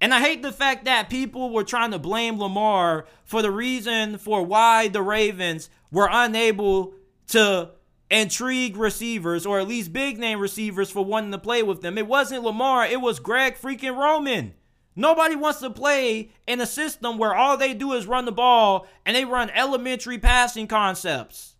And 0.00 0.12
I 0.12 0.20
hate 0.20 0.42
the 0.42 0.52
fact 0.52 0.84
that 0.86 1.08
people 1.08 1.50
were 1.50 1.64
trying 1.64 1.92
to 1.92 1.98
blame 1.98 2.38
Lamar 2.38 3.06
for 3.24 3.40
the 3.40 3.50
reason 3.50 4.18
for 4.18 4.42
why 4.42 4.88
the 4.88 5.02
Ravens 5.02 5.70
were 5.90 6.08
unable 6.10 6.94
to 7.28 7.70
intrigue 8.10 8.76
receivers 8.76 9.46
or 9.46 9.58
at 9.58 9.68
least 9.68 9.92
big 9.92 10.18
name 10.18 10.38
receivers 10.38 10.90
for 10.90 11.04
wanting 11.04 11.32
to 11.32 11.38
play 11.38 11.62
with 11.62 11.80
them. 11.80 11.98
It 11.98 12.06
wasn't 12.06 12.44
Lamar, 12.44 12.86
it 12.86 13.00
was 13.00 13.18
Greg 13.20 13.56
freaking 13.56 13.96
Roman. 13.96 14.54
Nobody 14.96 15.34
wants 15.34 15.60
to 15.60 15.70
play 15.70 16.30
in 16.46 16.60
a 16.60 16.66
system 16.66 17.18
where 17.18 17.34
all 17.34 17.56
they 17.56 17.74
do 17.74 17.92
is 17.94 18.06
run 18.06 18.26
the 18.26 18.32
ball 18.32 18.86
and 19.04 19.16
they 19.16 19.24
run 19.24 19.50
elementary 19.50 20.18
passing 20.18 20.68
concepts. 20.68 21.56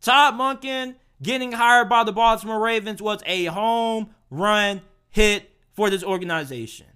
Todd 0.00 0.34
Monken 0.34 0.94
getting 1.20 1.52
hired 1.52 1.88
by 1.88 2.04
the 2.04 2.12
Baltimore 2.12 2.60
Ravens 2.60 3.02
was 3.02 3.20
a 3.26 3.46
home 3.46 4.10
run 4.30 4.80
hit 5.10 5.50
for 5.72 5.90
this 5.90 6.04
organization. 6.04 6.86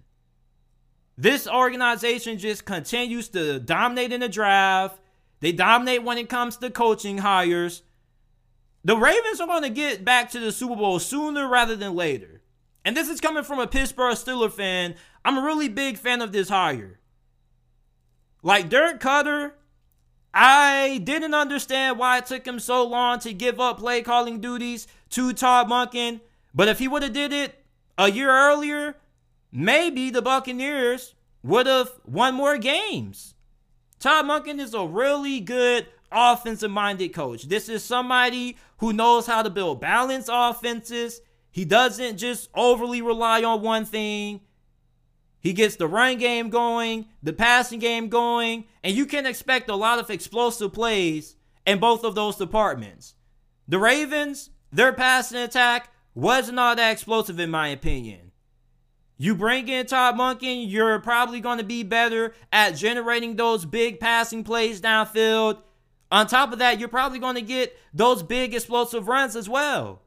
This 1.19 1.47
organization 1.47 2.39
just 2.39 2.65
continues 2.65 3.29
to 3.31 3.61
dominate 3.61 4.13
in 4.13 4.21
the 4.21 4.29
draft. 4.29 4.99
They 5.41 5.53
dominate 5.53 6.03
when 6.03 6.19
it 6.19 6.29
comes 6.29 6.57
to 6.59 6.71
coaching 6.71 7.19
hires. 7.19 7.83
The 8.85 8.97
Ravens 8.97 9.41
are 9.41 9.47
going 9.47 9.63
to 9.63 9.71
get 9.71 10.05
back 10.05 10.31
to 10.31 10.41
the 10.41 10.51
Super 10.51 10.75
Bowl 10.75 10.99
sooner 10.99 11.49
rather 11.49 11.77
than 11.77 11.95
later. 11.95 12.43
And 12.85 12.97
this 12.97 13.09
is 13.09 13.21
coming 13.21 13.45
from 13.45 13.61
a 13.61 13.67
Pittsburgh 13.67 14.17
Steelers 14.17 14.53
fan 14.53 14.97
I'm 15.25 15.39
a 15.39 15.43
really 15.43 15.69
big 15.69 15.99
fan 15.99 16.21
of 16.21 16.33
this 16.33 16.49
hire. 16.49 16.99
Like 18.43 18.69
Dirk 18.69 19.01
Koetter, 19.01 19.53
I 20.35 21.01
didn't 21.05 21.35
understand 21.35 21.99
why 21.99 22.19
it 22.19 22.27
took 22.27 22.45
him 22.45 22.59
so 22.59 22.85
long 22.85 23.21
to 23.21 23.33
give 23.33 23.61
up 23.61 23.79
play 23.79 24.03
calling 24.03 24.41
duties 24.41 24.89
to 25.11 25.33
Todd 25.33 25.69
Monken. 25.69 26.21
But 26.55 26.69
if 26.69 26.81
he 26.81 26.89
would 26.89 27.03
have 27.03 27.13
did 27.13 27.33
it 27.33 27.65
a 27.97 28.11
year 28.11 28.31
earlier, 28.31 28.97
maybe 29.53 30.11
the 30.11 30.23
Buccaneers 30.23 31.15
would 31.45 31.67
have 31.67 31.91
won 32.05 32.35
more 32.35 32.59
games. 32.59 33.35
Todd 34.01 34.25
Monken 34.25 34.59
is 34.59 34.75
a 34.75 34.85
really 34.85 35.39
good 35.39 35.87
offensive 36.11 36.71
minded 36.71 37.15
coach. 37.15 37.45
This 37.45 37.69
is 37.69 37.85
somebody 37.85 38.57
who 38.83 38.93
knows 38.93 39.29
how 39.29 39.43
to 39.43 39.49
build 39.49 39.81
balanced 39.81 40.29
offenses. 40.31 41.21
He 41.53 41.65
doesn't 41.65 42.17
just 42.17 42.49
overly 42.53 43.01
rely 43.01 43.45
on 43.45 43.63
one 43.63 43.85
thing. 43.85 44.41
He 45.39 45.53
gets 45.53 45.77
the 45.77 45.87
run 45.87 46.19
game 46.19 46.51
going, 46.51 47.07
the 47.23 47.33
passing 47.33 47.79
game 47.79 48.09
going, 48.09 48.65
and 48.83 48.93
you 48.93 49.07
can 49.07 49.25
expect 49.25 49.71
a 49.71 49.77
lot 49.77 50.01
of 50.01 50.11
explosive 50.11 50.73
plays 50.73 51.37
in 51.65 51.79
both 51.79 52.03
of 52.03 52.17
those 52.17 52.35
departments. 52.35 53.15
The 53.69 53.79
Ravens, 53.79 54.51
their 54.73 54.93
passing 54.93 55.39
attack 55.39 55.93
wasn't 56.13 56.59
all 56.59 56.75
that 56.75 56.91
explosive, 56.91 57.39
in 57.39 57.51
my 57.51 57.69
opinion. 57.69 58.33
You 59.17 59.37
bring 59.37 59.69
in 59.69 59.87
Todd 59.87 60.17
Monken, 60.17 60.69
you're 60.69 60.99
probably 60.99 61.39
going 61.39 61.59
to 61.59 61.65
be 61.65 61.85
better 61.85 62.35
at 62.51 62.75
generating 62.75 63.37
those 63.37 63.65
big 63.65 64.01
passing 64.01 64.43
plays 64.43 64.81
downfield. 64.81 65.59
On 66.13 66.27
top 66.27 66.53
of 66.53 66.59
that, 66.59 66.79
you're 66.79 66.91
probably 66.91 67.19
going 67.19 67.37
to 67.37 67.43
get 67.43 67.75
those 67.95 68.23
big 68.23 68.55
explosive 68.55 69.09
runs 69.09 69.35
as 69.35 69.49
well. 69.49 70.03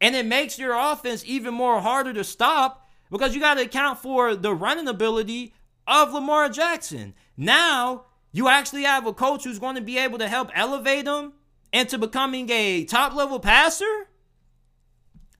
And 0.00 0.14
it 0.14 0.24
makes 0.24 0.56
your 0.56 0.72
offense 0.72 1.24
even 1.26 1.52
more 1.52 1.80
harder 1.80 2.12
to 2.14 2.22
stop 2.22 2.88
because 3.10 3.34
you 3.34 3.40
got 3.40 3.54
to 3.54 3.62
account 3.62 3.98
for 3.98 4.36
the 4.36 4.54
running 4.54 4.86
ability 4.86 5.52
of 5.84 6.12
Lamar 6.12 6.48
Jackson. 6.48 7.12
Now, 7.36 8.04
you 8.30 8.46
actually 8.46 8.84
have 8.84 9.04
a 9.04 9.12
coach 9.12 9.42
who's 9.42 9.58
going 9.58 9.74
to 9.74 9.80
be 9.80 9.98
able 9.98 10.18
to 10.18 10.28
help 10.28 10.50
elevate 10.54 11.08
him 11.08 11.32
into 11.72 11.98
becoming 11.98 12.48
a 12.48 12.84
top 12.84 13.12
level 13.12 13.40
passer. 13.40 14.06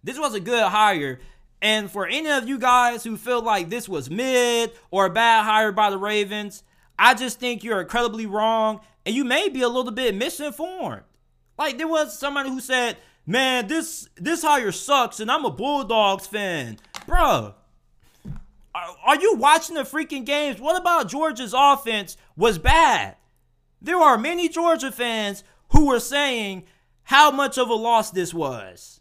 This 0.02 0.18
was 0.18 0.34
a 0.34 0.40
good 0.40 0.64
hire. 0.64 1.20
And 1.60 1.88
for 1.88 2.08
any 2.08 2.28
of 2.28 2.48
you 2.48 2.58
guys 2.58 3.04
who 3.04 3.16
feel 3.16 3.40
like 3.40 3.70
this 3.70 3.88
was 3.88 4.10
mid 4.10 4.72
or 4.90 5.06
a 5.06 5.10
bad 5.10 5.44
hire 5.44 5.70
by 5.70 5.90
the 5.90 5.98
Ravens, 5.98 6.64
I 6.98 7.14
just 7.14 7.38
think 7.38 7.62
you're 7.62 7.80
incredibly 7.80 8.26
wrong 8.26 8.80
and 9.04 9.14
you 9.14 9.24
may 9.24 9.48
be 9.48 9.62
a 9.62 9.68
little 9.68 9.92
bit 9.92 10.14
misinformed. 10.14 11.02
Like 11.58 11.78
there 11.78 11.88
was 11.88 12.18
somebody 12.18 12.50
who 12.50 12.60
said, 12.60 12.96
"Man, 13.26 13.66
this 13.68 14.08
this 14.16 14.42
hire 14.42 14.72
sucks 14.72 15.20
and 15.20 15.30
I'm 15.30 15.44
a 15.44 15.50
Bulldogs 15.50 16.26
fan." 16.26 16.78
Bruh, 17.06 17.54
are, 18.74 18.96
are 19.04 19.20
you 19.20 19.34
watching 19.34 19.74
the 19.74 19.82
freaking 19.82 20.24
games? 20.24 20.60
What 20.60 20.80
about 20.80 21.08
Georgia's 21.08 21.54
offense 21.56 22.16
was 22.36 22.58
bad? 22.58 23.16
There 23.80 23.98
are 23.98 24.16
many 24.16 24.48
Georgia 24.48 24.92
fans 24.92 25.44
who 25.70 25.86
were 25.86 26.00
saying 26.00 26.64
how 27.04 27.30
much 27.30 27.58
of 27.58 27.68
a 27.68 27.74
loss 27.74 28.10
this 28.10 28.32
was. 28.32 29.00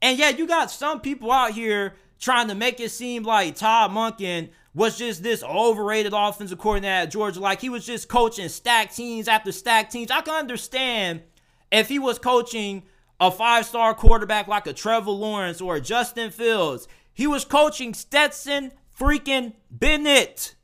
And 0.00 0.18
yet 0.18 0.38
you 0.38 0.46
got 0.46 0.70
some 0.70 1.00
people 1.00 1.30
out 1.32 1.52
here 1.52 1.94
trying 2.18 2.48
to 2.48 2.54
make 2.54 2.80
it 2.80 2.90
seem 2.90 3.22
like 3.22 3.56
Todd 3.56 3.90
Monken 3.90 4.50
was 4.74 4.96
just 4.96 5.22
this 5.22 5.42
overrated 5.42 6.12
offensive 6.14 6.58
coordinator 6.58 7.02
at 7.02 7.10
Georgia. 7.10 7.40
Like 7.40 7.60
he 7.60 7.68
was 7.68 7.84
just 7.84 8.08
coaching 8.08 8.48
stack 8.48 8.92
teams 8.92 9.28
after 9.28 9.52
stack 9.52 9.90
teams. 9.90 10.10
I 10.10 10.22
can 10.22 10.34
understand 10.34 11.22
if 11.70 11.88
he 11.88 11.98
was 11.98 12.18
coaching 12.18 12.84
a 13.20 13.30
five 13.30 13.66
star 13.66 13.94
quarterback 13.94 14.48
like 14.48 14.66
a 14.66 14.72
Trevor 14.72 15.10
Lawrence 15.10 15.60
or 15.60 15.76
a 15.76 15.80
Justin 15.80 16.30
Fields. 16.30 16.88
He 17.12 17.26
was 17.26 17.44
coaching 17.44 17.94
Stetson 17.94 18.72
freaking 18.98 19.52
Bennett. 19.70 20.54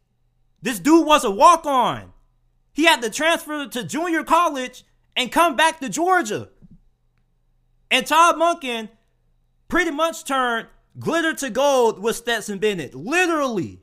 This 0.62 0.80
dude 0.80 1.06
was 1.06 1.24
a 1.24 1.30
walk 1.30 1.66
on. 1.66 2.12
He 2.72 2.84
had 2.84 3.02
to 3.02 3.10
transfer 3.10 3.66
to 3.66 3.84
junior 3.84 4.24
college 4.24 4.84
and 5.14 5.30
come 5.30 5.56
back 5.56 5.80
to 5.80 5.88
Georgia. 5.88 6.48
And 7.90 8.06
Todd 8.06 8.36
Monken 8.36 8.88
pretty 9.68 9.90
much 9.90 10.24
turned 10.24 10.68
glitter 10.98 11.34
to 11.34 11.50
gold 11.50 12.02
with 12.02 12.16
Stetson 12.16 12.58
Bennett. 12.58 12.94
Literally. 12.94 13.82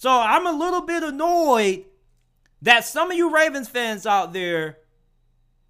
So 0.00 0.08
I'm 0.10 0.46
a 0.46 0.52
little 0.52 0.80
bit 0.80 1.02
annoyed 1.02 1.84
that 2.62 2.86
some 2.86 3.10
of 3.10 3.18
you 3.18 3.34
Ravens 3.34 3.68
fans 3.68 4.06
out 4.06 4.32
there 4.32 4.78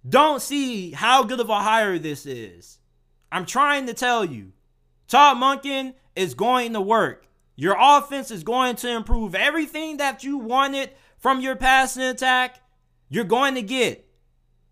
don't 0.07 0.41
see 0.41 0.91
how 0.91 1.25
good 1.25 1.41
of 1.41 1.49
a 1.49 1.59
hire 1.59 1.99
this 1.99 2.25
is. 2.25 2.79
I'm 3.29 3.45
trying 3.45 3.87
to 3.87 3.93
tell 3.93 4.23
you. 4.23 4.53
Todd 5.09 5.35
Monken 5.35 5.95
is 6.15 6.33
going 6.33 6.71
to 6.71 6.79
work. 6.79 7.27
Your 7.57 7.75
offense 7.77 8.31
is 8.31 8.45
going 8.45 8.77
to 8.77 8.95
improve. 8.95 9.35
Everything 9.35 9.97
that 9.97 10.23
you 10.23 10.37
wanted 10.37 10.91
from 11.17 11.41
your 11.41 11.57
passing 11.57 12.03
attack, 12.03 12.61
you're 13.09 13.25
going 13.25 13.55
to 13.55 13.61
get. 13.61 14.07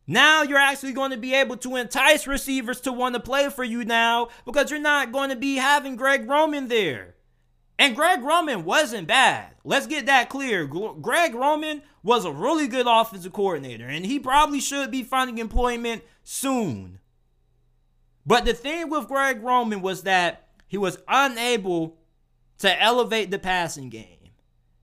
Now 0.07 0.41
you're 0.41 0.57
actually 0.57 0.93
going 0.93 1.11
to 1.11 1.17
be 1.17 1.33
able 1.33 1.57
to 1.57 1.75
entice 1.75 2.27
receivers 2.27 2.79
to 2.81 2.93
want 2.93 3.15
to 3.15 3.19
play 3.19 3.49
for 3.49 3.65
you 3.65 3.83
now 3.83 4.29
because 4.45 4.71
you're 4.71 4.79
not 4.79 5.11
going 5.11 5.31
to 5.31 5.35
be 5.35 5.57
having 5.57 5.97
Greg 5.97 6.29
Roman 6.29 6.69
there. 6.69 7.15
And 7.79 7.95
Greg 7.95 8.21
Roman 8.21 8.65
wasn't 8.65 9.07
bad. 9.07 9.55
Let's 9.63 9.87
get 9.87 10.05
that 10.07 10.27
clear. 10.27 10.67
Greg 10.67 11.33
Roman 11.33 11.81
was 12.03 12.25
a 12.25 12.31
really 12.31 12.67
good 12.67 12.87
offensive 12.87 13.31
coordinator, 13.31 13.87
and 13.87 14.05
he 14.05 14.19
probably 14.19 14.59
should 14.59 14.91
be 14.91 15.01
finding 15.01 15.37
employment 15.37 16.03
soon. 16.21 16.99
But 18.25 18.43
the 18.43 18.53
thing 18.53 18.89
with 18.89 19.07
Greg 19.07 19.41
Roman 19.41 19.81
was 19.81 20.03
that 20.03 20.49
he 20.67 20.77
was 20.77 20.99
unable 21.07 21.97
to 22.57 22.81
elevate 22.81 23.31
the 23.31 23.39
passing 23.39 23.89
game. 23.89 24.31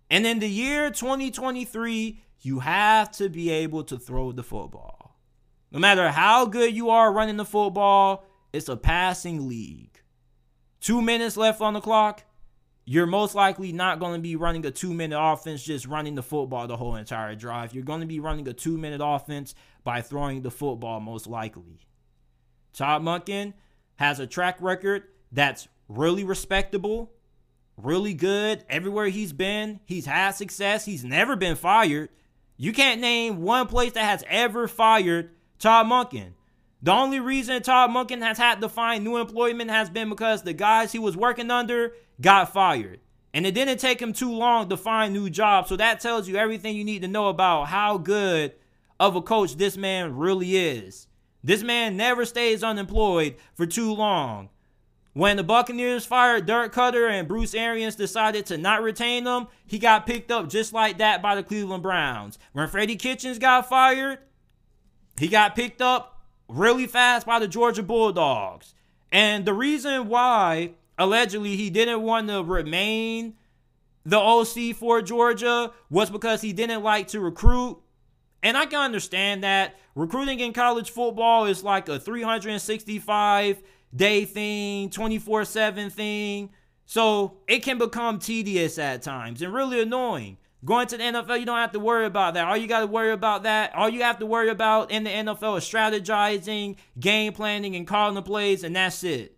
And 0.08 0.26
in 0.26 0.38
the 0.38 0.48
year 0.48 0.90
2023, 0.90 2.22
you 2.40 2.60
have 2.60 3.10
to 3.12 3.28
be 3.28 3.50
able 3.50 3.84
to 3.84 3.98
throw 3.98 4.32
the 4.32 4.42
football. 4.42 5.18
No 5.70 5.78
matter 5.78 6.10
how 6.10 6.46
good 6.46 6.74
you 6.74 6.88
are 6.88 7.12
running 7.12 7.36
the 7.36 7.44
football, 7.44 8.24
it's 8.54 8.70
a 8.70 8.76
passing 8.76 9.48
league. 9.48 10.00
Two 10.80 11.02
minutes 11.02 11.36
left 11.36 11.60
on 11.60 11.74
the 11.74 11.80
clock, 11.80 12.24
you're 12.88 13.06
most 13.06 13.34
likely 13.34 13.72
not 13.72 13.98
going 13.98 14.14
to 14.14 14.20
be 14.20 14.36
running 14.36 14.64
a 14.64 14.70
two 14.70 14.94
minute 14.94 15.18
offense 15.20 15.62
just 15.62 15.86
running 15.86 16.14
the 16.14 16.22
football 16.22 16.68
the 16.68 16.76
whole 16.76 16.94
entire 16.94 17.34
drive. 17.34 17.74
You're 17.74 17.84
going 17.84 18.00
to 18.00 18.06
be 18.06 18.20
running 18.20 18.46
a 18.48 18.52
two 18.52 18.78
minute 18.78 19.00
offense 19.04 19.54
by 19.82 20.00
throwing 20.00 20.42
the 20.42 20.52
football, 20.52 21.00
most 21.00 21.26
likely. 21.26 21.80
Todd 22.72 23.02
Monken 23.02 23.54
has 23.96 24.20
a 24.20 24.26
track 24.26 24.58
record 24.60 25.02
that's 25.32 25.66
really 25.88 26.22
respectable, 26.22 27.12
really 27.76 28.14
good. 28.14 28.64
Everywhere 28.68 29.08
he's 29.08 29.32
been, 29.32 29.80
he's 29.84 30.06
had 30.06 30.32
success. 30.32 30.84
He's 30.84 31.04
never 31.04 31.34
been 31.34 31.56
fired. 31.56 32.10
You 32.56 32.72
can't 32.72 33.00
name 33.00 33.42
one 33.42 33.66
place 33.66 33.92
that 33.92 34.04
has 34.04 34.22
ever 34.28 34.68
fired 34.68 35.30
Todd 35.58 35.86
Monken. 35.86 36.34
The 36.82 36.92
only 36.92 37.18
reason 37.18 37.60
Todd 37.62 37.90
Monken 37.90 38.22
has 38.22 38.38
had 38.38 38.60
to 38.60 38.68
find 38.68 39.02
new 39.02 39.16
employment 39.16 39.70
has 39.70 39.90
been 39.90 40.08
because 40.08 40.42
the 40.42 40.52
guys 40.52 40.92
he 40.92 41.00
was 41.00 41.16
working 41.16 41.50
under 41.50 41.94
got 42.20 42.52
fired. 42.52 43.00
And 43.34 43.46
it 43.46 43.54
didn't 43.54 43.78
take 43.78 44.00
him 44.00 44.12
too 44.12 44.32
long 44.32 44.68
to 44.68 44.76
find 44.76 45.12
new 45.12 45.28
jobs. 45.28 45.68
So 45.68 45.76
that 45.76 46.00
tells 46.00 46.26
you 46.26 46.36
everything 46.36 46.74
you 46.74 46.84
need 46.84 47.02
to 47.02 47.08
know 47.08 47.28
about 47.28 47.64
how 47.64 47.98
good 47.98 48.54
of 48.98 49.14
a 49.14 49.22
coach 49.22 49.56
this 49.56 49.76
man 49.76 50.16
really 50.16 50.56
is. 50.56 51.06
This 51.44 51.62
man 51.62 51.96
never 51.96 52.24
stays 52.24 52.64
unemployed 52.64 53.36
for 53.54 53.66
too 53.66 53.92
long. 53.92 54.48
When 55.12 55.36
the 55.36 55.44
Buccaneers 55.44 56.04
fired 56.04 56.44
Dirk 56.44 56.74
Koetter 56.74 57.10
and 57.10 57.28
Bruce 57.28 57.54
Arians 57.54 57.94
decided 57.94 58.46
to 58.46 58.58
not 58.58 58.82
retain 58.82 59.26
him, 59.26 59.46
he 59.66 59.78
got 59.78 60.06
picked 60.06 60.30
up 60.30 60.48
just 60.48 60.72
like 60.72 60.98
that 60.98 61.22
by 61.22 61.34
the 61.34 61.42
Cleveland 61.42 61.82
Browns. 61.82 62.38
When 62.52 62.68
Freddie 62.68 62.96
Kitchens 62.96 63.38
got 63.38 63.68
fired, 63.68 64.18
he 65.18 65.28
got 65.28 65.56
picked 65.56 65.80
up 65.80 66.20
really 66.48 66.86
fast 66.86 67.26
by 67.26 67.38
the 67.38 67.48
Georgia 67.48 67.82
Bulldogs. 67.82 68.74
And 69.10 69.46
the 69.46 69.54
reason 69.54 70.08
why 70.08 70.72
allegedly 70.98 71.56
he 71.56 71.70
didn't 71.70 72.02
want 72.02 72.28
to 72.28 72.42
remain 72.42 73.34
the 74.06 74.18
OC 74.18 74.76
for 74.76 75.02
Georgia 75.02 75.72
was 75.90 76.10
because 76.10 76.40
he 76.40 76.52
didn't 76.52 76.82
like 76.82 77.08
to 77.08 77.20
recruit. 77.20 77.78
And 78.42 78.56
I 78.56 78.66
can 78.66 78.80
understand 78.80 79.42
that. 79.42 79.76
Recruiting 79.96 80.40
in 80.40 80.52
college 80.52 80.90
football 80.90 81.46
is 81.46 81.64
like 81.64 81.88
a 81.88 81.98
365 81.98 83.62
day 83.94 84.24
thing, 84.24 84.90
24 84.90 85.44
7 85.44 85.90
thing. 85.90 86.50
So 86.84 87.38
it 87.48 87.64
can 87.64 87.78
become 87.78 88.20
tedious 88.20 88.78
at 88.78 89.02
times 89.02 89.42
and 89.42 89.52
really 89.52 89.80
annoying. 89.80 90.36
Going 90.64 90.86
to 90.88 90.96
the 90.96 91.02
NFL, 91.02 91.40
you 91.40 91.46
don't 91.46 91.58
have 91.58 91.72
to 91.72 91.80
worry 91.80 92.06
about 92.06 92.34
that. 92.34 92.46
All 92.46 92.56
you 92.56 92.66
got 92.66 92.80
to 92.80 92.86
worry 92.86 93.10
about 93.10 93.42
that, 93.42 93.74
all 93.74 93.88
you 93.88 94.02
have 94.02 94.18
to 94.20 94.26
worry 94.26 94.48
about 94.48 94.90
in 94.90 95.04
the 95.04 95.10
NFL 95.10 95.58
is 95.58 95.64
strategizing, 95.64 96.76
game 96.98 97.32
planning, 97.32 97.76
and 97.76 97.86
calling 97.86 98.14
the 98.14 98.22
plays, 98.22 98.64
and 98.64 98.74
that's 98.74 99.04
it. 99.04 99.35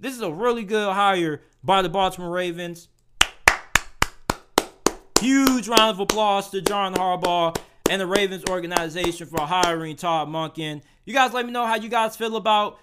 This 0.00 0.14
is 0.14 0.22
a 0.22 0.32
really 0.32 0.64
good 0.64 0.94
hire 0.94 1.42
by 1.62 1.82
the 1.82 1.90
Baltimore 1.90 2.30
Ravens. 2.30 2.88
Huge 5.20 5.68
round 5.68 5.90
of 5.90 6.00
applause 6.00 6.48
to 6.52 6.62
John 6.62 6.94
Harbaugh 6.94 7.54
and 7.90 8.00
the 8.00 8.06
Ravens 8.06 8.44
organization 8.48 9.26
for 9.26 9.40
hiring 9.42 9.96
Todd 9.96 10.28
Monken. 10.28 10.80
You 11.04 11.12
guys 11.12 11.34
let 11.34 11.44
me 11.44 11.52
know 11.52 11.66
how 11.66 11.74
you 11.74 11.90
guys 11.90 12.16
feel 12.16 12.36
about 12.36 12.78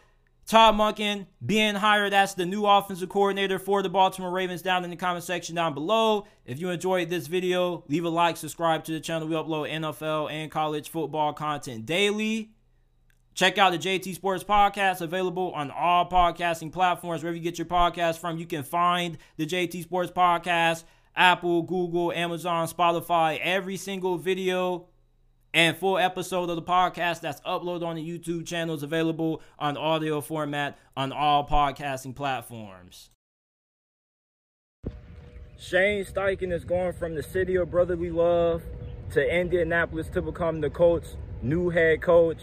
Todd 0.46 0.76
Monken 0.76 1.26
being 1.44 1.74
hired 1.74 2.14
as 2.14 2.36
the 2.36 2.46
new 2.46 2.68
offensive 2.68 3.10
coordinator 3.10 3.58
for 3.58 3.82
the 3.82 3.90
Baltimore 3.90 4.30
Ravens 4.30 4.62
down 4.62 4.84
in 4.84 4.92
the 4.92 4.96
comment 4.96 5.24
section 5.24 5.56
down 5.56 5.74
below. 5.74 6.28
If 6.46 6.60
you 6.60 6.70
enjoyed 6.70 7.10
this 7.10 7.26
video, 7.26 7.84
leave 7.88 8.06
a 8.06 8.10
like, 8.10 8.38
subscribe 8.38 8.84
to 8.84 8.92
the 8.92 9.00
channel. 9.00 9.28
We 9.28 9.34
upload 9.34 9.72
NFL 9.72 10.32
and 10.32 10.52
college 10.52 10.90
football 10.90 11.34
content 11.34 11.88
daily. 11.88 12.52
Check 13.38 13.60
out 13.60 13.72
the 13.72 13.78
JT 13.78 14.16
Sports 14.16 14.44
Podcast, 14.44 15.02
available 15.02 15.52
on 15.52 15.70
all 15.70 16.10
podcasting 16.10 16.74
platforms. 16.74 17.22
Wherever 17.22 17.38
you 17.38 17.44
get 17.44 17.60
your 17.60 17.68
podcast 17.68 18.18
from, 18.18 18.40
you 18.40 18.48
can 18.48 18.64
find 18.64 19.20
the 19.36 19.46
JT 19.46 19.84
Sports 19.84 20.12
Podcast, 20.12 20.86
Apple, 21.16 21.62
Google, 21.62 22.12
Amazon, 22.12 22.68
Spotify. 22.68 23.40
Every 23.40 23.78
single 23.78 24.18
video 24.18 24.88
and 25.54 25.78
full 25.78 26.00
episode 26.00 26.50
of 26.50 26.56
the 26.56 26.64
podcast 26.64 27.22
that's 27.22 27.40
uploaded 27.42 27.86
on 27.86 27.96
the 27.96 28.02
YouTube 28.02 28.48
channel 28.48 28.74
is 28.74 28.82
available 28.82 29.44
on 29.60 29.78
audio 29.78 30.20
format 30.20 30.76
on 30.96 31.12
all 31.12 31.48
podcasting 31.48 32.16
platforms. 32.16 33.12
Shane 35.60 36.06
Steichen 36.06 36.52
is 36.52 36.66
going 36.66 36.94
from 36.94 37.14
the 37.14 37.22
city 37.22 37.56
of 37.56 37.70
brotherly 37.70 38.10
love 38.10 38.64
to 39.12 39.24
Indianapolis 39.24 40.10
to 40.10 40.24
become 40.24 40.60
the 40.60 40.72
Colts' 40.72 41.18
new 41.44 41.70
head 41.70 42.02
coach. 42.02 42.40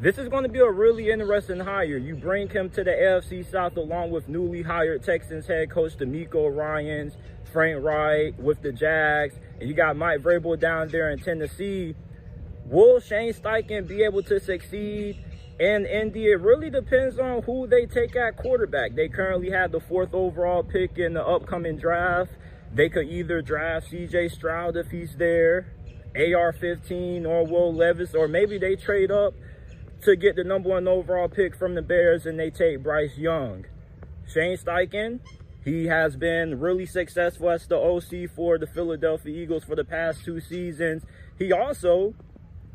This 0.00 0.16
is 0.16 0.28
going 0.28 0.44
to 0.44 0.48
be 0.48 0.60
a 0.60 0.70
really 0.70 1.10
interesting 1.10 1.60
hire. 1.60 1.98
You 1.98 2.16
bring 2.16 2.48
him 2.48 2.70
to 2.70 2.82
the 2.82 2.90
AFC 2.90 3.48
South 3.50 3.76
along 3.76 4.10
with 4.10 4.28
newly 4.28 4.62
hired 4.62 5.02
Texans 5.04 5.46
head 5.46 5.70
coach 5.70 5.98
DeMeco 5.98 6.56
Ryans, 6.56 7.18
Frank 7.52 7.84
Reich 7.84 8.34
with 8.38 8.62
the 8.62 8.72
Jags, 8.72 9.34
and 9.60 9.68
you 9.68 9.74
got 9.74 9.96
Mike 9.96 10.20
Vrabel 10.20 10.58
down 10.58 10.88
there 10.88 11.10
in 11.10 11.18
Tennessee. 11.18 11.94
Will 12.64 12.98
Shane 13.00 13.34
Steichen 13.34 13.86
be 13.86 14.02
able 14.02 14.22
to 14.22 14.40
succeed 14.40 15.22
in 15.58 15.84
Indy? 15.84 16.28
It 16.28 16.40
really 16.40 16.70
depends 16.70 17.18
on 17.18 17.42
who 17.42 17.66
they 17.66 17.84
take 17.84 18.16
at 18.16 18.38
quarterback. 18.38 18.94
They 18.94 19.08
currently 19.08 19.50
have 19.50 19.70
the 19.70 19.80
fourth 19.80 20.14
overall 20.14 20.62
pick 20.62 20.96
in 20.96 21.12
the 21.12 21.26
upcoming 21.26 21.76
draft. 21.76 22.30
They 22.72 22.88
could 22.88 23.08
either 23.08 23.42
draft 23.42 23.90
CJ 23.90 24.30
Stroud 24.30 24.78
if 24.78 24.90
he's 24.90 25.16
there, 25.16 25.74
AR-15 26.14 27.26
or 27.26 27.46
Will 27.46 27.74
Levis, 27.74 28.14
or 28.14 28.28
maybe 28.28 28.56
they 28.56 28.76
trade 28.76 29.10
up 29.10 29.34
to 30.02 30.16
get 30.16 30.36
the 30.36 30.44
number 30.44 30.70
one 30.70 30.88
overall 30.88 31.28
pick 31.28 31.54
from 31.54 31.74
the 31.74 31.82
Bears 31.82 32.26
and 32.26 32.38
they 32.38 32.50
take 32.50 32.82
Bryce 32.82 33.18
Young. 33.18 33.66
Shane 34.26 34.56
Steichen, 34.56 35.20
he 35.64 35.86
has 35.86 36.16
been 36.16 36.58
really 36.58 36.86
successful 36.86 37.50
as 37.50 37.66
the 37.66 37.76
OC 37.76 38.30
for 38.34 38.58
the 38.58 38.66
Philadelphia 38.66 39.42
Eagles 39.42 39.64
for 39.64 39.76
the 39.76 39.84
past 39.84 40.24
two 40.24 40.40
seasons. 40.40 41.04
He 41.38 41.52
also, 41.52 42.14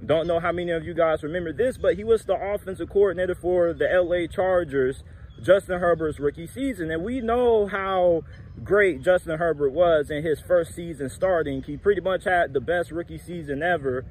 don't 0.05 0.27
know 0.27 0.39
how 0.39 0.51
many 0.51 0.71
of 0.71 0.85
you 0.85 0.93
guys 0.93 1.23
remember 1.23 1.51
this, 1.51 1.77
but 1.77 1.95
he 1.95 2.03
was 2.03 2.25
the 2.25 2.35
offensive 2.35 2.89
coordinator 2.89 3.35
for 3.35 3.73
the 3.73 3.85
LA 3.85 4.27
Chargers, 4.27 5.03
Justin 5.41 5.79
Herbert's 5.79 6.19
rookie 6.19 6.47
season. 6.47 6.91
And 6.91 7.03
we 7.03 7.21
know 7.21 7.65
how 7.67 8.23
great 8.63 9.01
Justin 9.01 9.37
Herbert 9.37 9.71
was 9.71 10.11
in 10.11 10.23
his 10.23 10.39
first 10.39 10.75
season 10.75 11.09
starting. 11.09 11.63
He 11.63 11.77
pretty 11.77 12.01
much 12.01 12.25
had 12.25 12.53
the 12.53 12.61
best 12.61 12.91
rookie 12.91 13.17
season 13.17 13.63
ever 13.63 14.05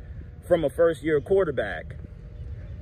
from 0.47 0.65
a 0.65 0.71
first 0.71 1.03
year 1.03 1.21
quarterback. 1.21 1.97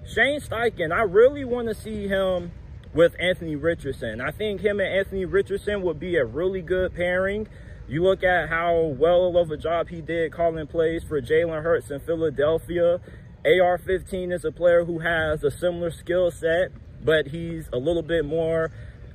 Shane 0.04 0.40
Steichen, 0.40 0.92
I 0.92 1.02
really 1.02 1.44
want 1.44 1.68
to 1.68 1.74
see 1.74 2.08
him 2.08 2.52
with 2.92 3.14
Anthony 3.20 3.56
Richardson. 3.56 4.20
I 4.20 4.30
think 4.30 4.60
him 4.60 4.80
and 4.80 4.88
Anthony 4.88 5.24
Richardson 5.24 5.80
would 5.82 6.00
be 6.00 6.16
a 6.16 6.24
really 6.24 6.60
good 6.60 6.94
pairing. 6.94 7.48
You 7.88 8.02
look 8.02 8.22
at 8.24 8.48
how 8.48 8.94
well 8.98 9.36
of 9.36 9.50
a 9.50 9.56
job 9.56 9.88
he 9.88 10.00
did 10.00 10.32
calling 10.32 10.66
plays 10.66 11.04
for 11.04 11.22
Jalen 11.22 11.62
Hurts 11.62 11.90
in 11.90 12.00
Philadelphia. 12.00 13.00
AR-15 13.44 14.32
is 14.32 14.44
a 14.44 14.52
player 14.52 14.84
who 14.84 14.98
has 14.98 15.42
a 15.44 15.50
similar 15.50 15.90
skill 15.90 16.30
set, 16.30 16.72
but 17.02 17.28
he's 17.28 17.68
a 17.72 17.78
little 17.78 18.02
bit 18.02 18.24
more 18.24 18.70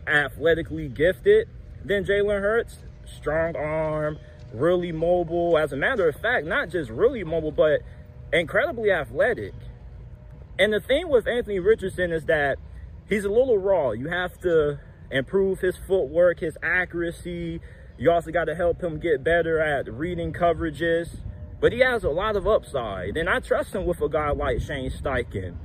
athletically 0.08 0.88
gifted 0.88 1.50
than 1.84 2.06
Jalen 2.06 2.42
Hurts. 2.42 2.78
Strong 3.06 3.56
arm, 3.56 4.20
really 4.54 4.92
mobile. 4.92 5.58
As 5.58 5.74
a 5.74 5.78
matter 5.78 6.08
of 6.08 6.16
fact, 6.16 6.48
not 6.48 6.70
just 6.70 6.90
really 6.90 7.24
mobile, 7.24 7.52
but 7.52 7.82
incredibly 8.34 8.92
athletic. 8.92 9.54
And 10.60 10.74
the 10.74 10.80
thing 10.80 11.10
with 11.10 11.28
Anthony 11.28 11.60
Richardson 11.60 12.12
is 12.12 12.26
that 12.26 12.58
he's 13.08 13.26
a 13.26 13.30
little 13.30 13.58
raw. 13.58 13.92
You 13.92 14.10
have 14.10 14.40
to 14.42 14.80
improve 15.12 15.60
his 15.60 15.78
footwork, 15.78 16.40
his 16.40 16.58
accuracy. 16.64 17.62
You 17.98 18.12
also 18.12 18.32
got 18.32 18.46
to 18.46 18.56
help 18.56 18.82
him 18.82 19.00
get 19.00 19.24
better 19.24 19.60
at 19.60 19.92
reading 19.92 20.34
coverages. 20.34 21.22
But 21.60 21.74
he 21.74 21.80
has 21.80 22.04
a 22.04 22.10
lot 22.10 22.36
of 22.36 22.48
upside. 22.48 23.18
And 23.18 23.30
I 23.30 23.40
trust 23.40 23.76
him 23.76 23.86
with 23.86 24.02
a 24.02 24.10
guy 24.10 24.32
like 24.32 24.62
Shane 24.62 24.92
Steichen. 24.92 25.56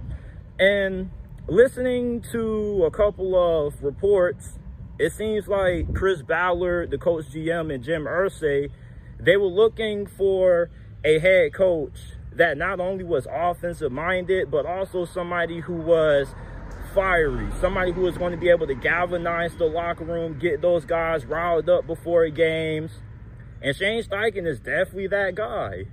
And 0.59 1.11
listening 1.49 2.23
to 2.33 2.85
a 2.85 2.91
couple 2.91 3.35
of 3.35 3.83
reports, 3.83 4.59
it 4.99 5.13
seems 5.13 5.49
like 5.49 5.95
Chris 5.95 6.23
Ballard, 6.23 6.91
the 6.91 6.99
coach 6.99 7.27
GM, 7.35 7.75
and 7.75 7.83
Jim 7.83 8.05
Irsay, 8.05 8.71
they 9.19 9.37
were 9.37 9.47
looking 9.47 10.07
for 10.07 10.71
a 11.05 11.19
head 11.19 11.55
coach 11.55 11.99
that 12.37 12.57
not 12.57 12.81
only 12.81 13.05
was 13.05 13.27
offensive 13.31 13.93
minded, 13.93 14.51
but 14.51 14.67
also 14.67 15.05
somebody 15.05 15.61
who 15.61 15.75
was 15.75 16.35
fiery, 16.95 17.49
somebody 17.61 17.93
who 17.93 18.03
was 18.03 18.19
going 18.19 18.33
to 18.33 18.39
be 18.39 18.49
able 18.49 18.67
to 18.67 18.75
galvanize 18.75 19.55
the 19.57 19.65
locker 19.65 20.05
room, 20.05 20.39
get 20.39 20.61
those 20.61 20.85
guys 20.85 21.25
riled 21.25 21.69
up 21.69 21.87
before 21.87 22.29
games. 22.29 22.93
And 23.61 23.75
Shane 23.77 24.03
Steichen 24.03 24.47
is 24.47 24.59
definitely 24.59 25.07
that 25.09 25.35
guy. 25.35 25.85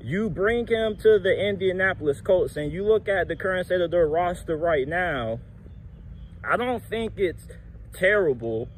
You 0.00 0.28
bring 0.28 0.66
him 0.66 0.96
to 0.96 1.18
the 1.18 1.48
Indianapolis 1.48 2.20
Colts 2.20 2.56
and 2.56 2.72
you 2.72 2.84
look 2.84 3.08
at 3.08 3.28
the 3.28 3.36
current 3.36 3.66
state 3.66 3.80
of 3.80 3.92
their 3.92 4.06
roster 4.06 4.56
right 4.56 4.88
now, 4.88 5.38
I 6.44 6.56
don't 6.56 6.82
think 6.82 7.12
it's 7.18 7.46
terrible 7.94 8.68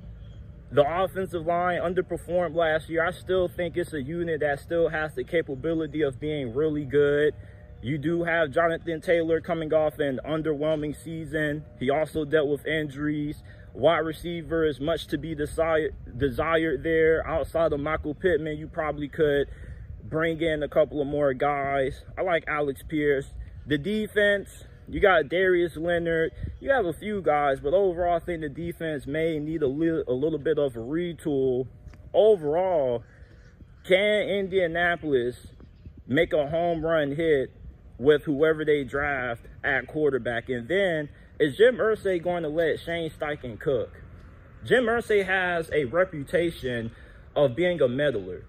the 0.73 0.85
offensive 0.87 1.47
line 1.47 1.81
underperformed 1.81 2.55
last 2.55 2.89
year. 2.89 3.07
I 3.07 3.13
still 3.13 3.49
think 3.49 3.77
it's 3.77 3.93
a 3.93 4.03
unit 4.03 4.41
that 4.41 4.61
still 4.61 4.89
has 4.89 5.15
the 5.15 5.25
capability 5.25 6.03
of 6.03 6.19
being 6.19 6.55
really 6.55 6.85
good. 6.85 7.35
You 7.83 7.99
do 7.99 8.25
have 8.25 8.51
Jonathan 8.51 9.01
Taylor 9.01 9.41
coming 9.41 9.73
off 9.75 9.99
an 9.99 10.19
underwhelming 10.27 10.97
season. 10.97 11.65
He 11.79 11.91
also 11.91 12.25
dealt 12.25 12.49
with 12.49 12.67
injuries. 12.67 13.43
Wide 13.75 13.99
receiver 13.99 14.65
is 14.65 14.81
much 14.81 15.09
to 15.09 15.19
be 15.19 15.35
desired, 15.35 15.95
desired 16.17 16.83
there. 16.83 17.27
Outside 17.27 17.73
of 17.73 17.81
Michael 17.81 18.15
Pittman, 18.15 18.57
you 18.57 18.69
probably 18.69 19.09
could 19.09 19.49
bring 20.03 20.41
in 20.41 20.63
a 20.63 20.69
couple 20.69 21.03
of 21.03 21.07
more 21.07 21.35
guys. 21.35 22.05
I 22.17 22.23
like 22.23 22.45
Alec 22.49 22.89
Pierce. 22.89 23.35
The 23.67 23.77
defense, 23.77 24.65
you 24.89 25.01
got 25.01 25.29
Darius 25.29 25.77
Leonard. 25.77 26.33
You 26.61 26.71
have 26.71 26.87
a 26.87 26.93
few 26.93 27.23
guys, 27.23 27.61
but 27.61 27.75
overall, 27.75 28.17
I 28.17 28.19
think 28.19 28.43
the 28.43 28.49
defense 28.49 29.07
may 29.07 29.39
need 29.39 29.63
a 29.63 29.69
little, 29.69 30.05
a 30.07 30.13
little 30.13 30.39
bit 30.39 30.59
of 30.59 30.77
a 30.77 30.81
retool. 30.81 31.67
Overall, 32.13 33.03
can 33.85 34.29
Indianapolis 34.29 35.37
make 36.07 36.33
a 36.33 36.47
home 36.47 36.85
run 36.85 37.13
hit 37.17 37.51
with 37.99 38.25
whoever 38.25 38.65
they 38.65 38.85
draft 38.85 39.43
at 39.63 39.87
quarterback? 39.87 40.49
And 40.49 40.69
then, 40.69 41.09
is 41.39 41.57
Jim 41.57 41.77
Irsay 41.77 42.23
going 42.23 42.43
to 42.43 42.49
let 42.49 42.81
Shane 42.81 43.11
Steichen 43.11 43.59
cook? 43.59 43.91
Jim 44.65 44.85
Irsay 44.85 45.27
has 45.27 45.71
a 45.73 45.85
reputation 45.85 46.91
of 47.37 47.57
being 47.57 47.81
a 47.83 47.89
meddler. 47.89 48.45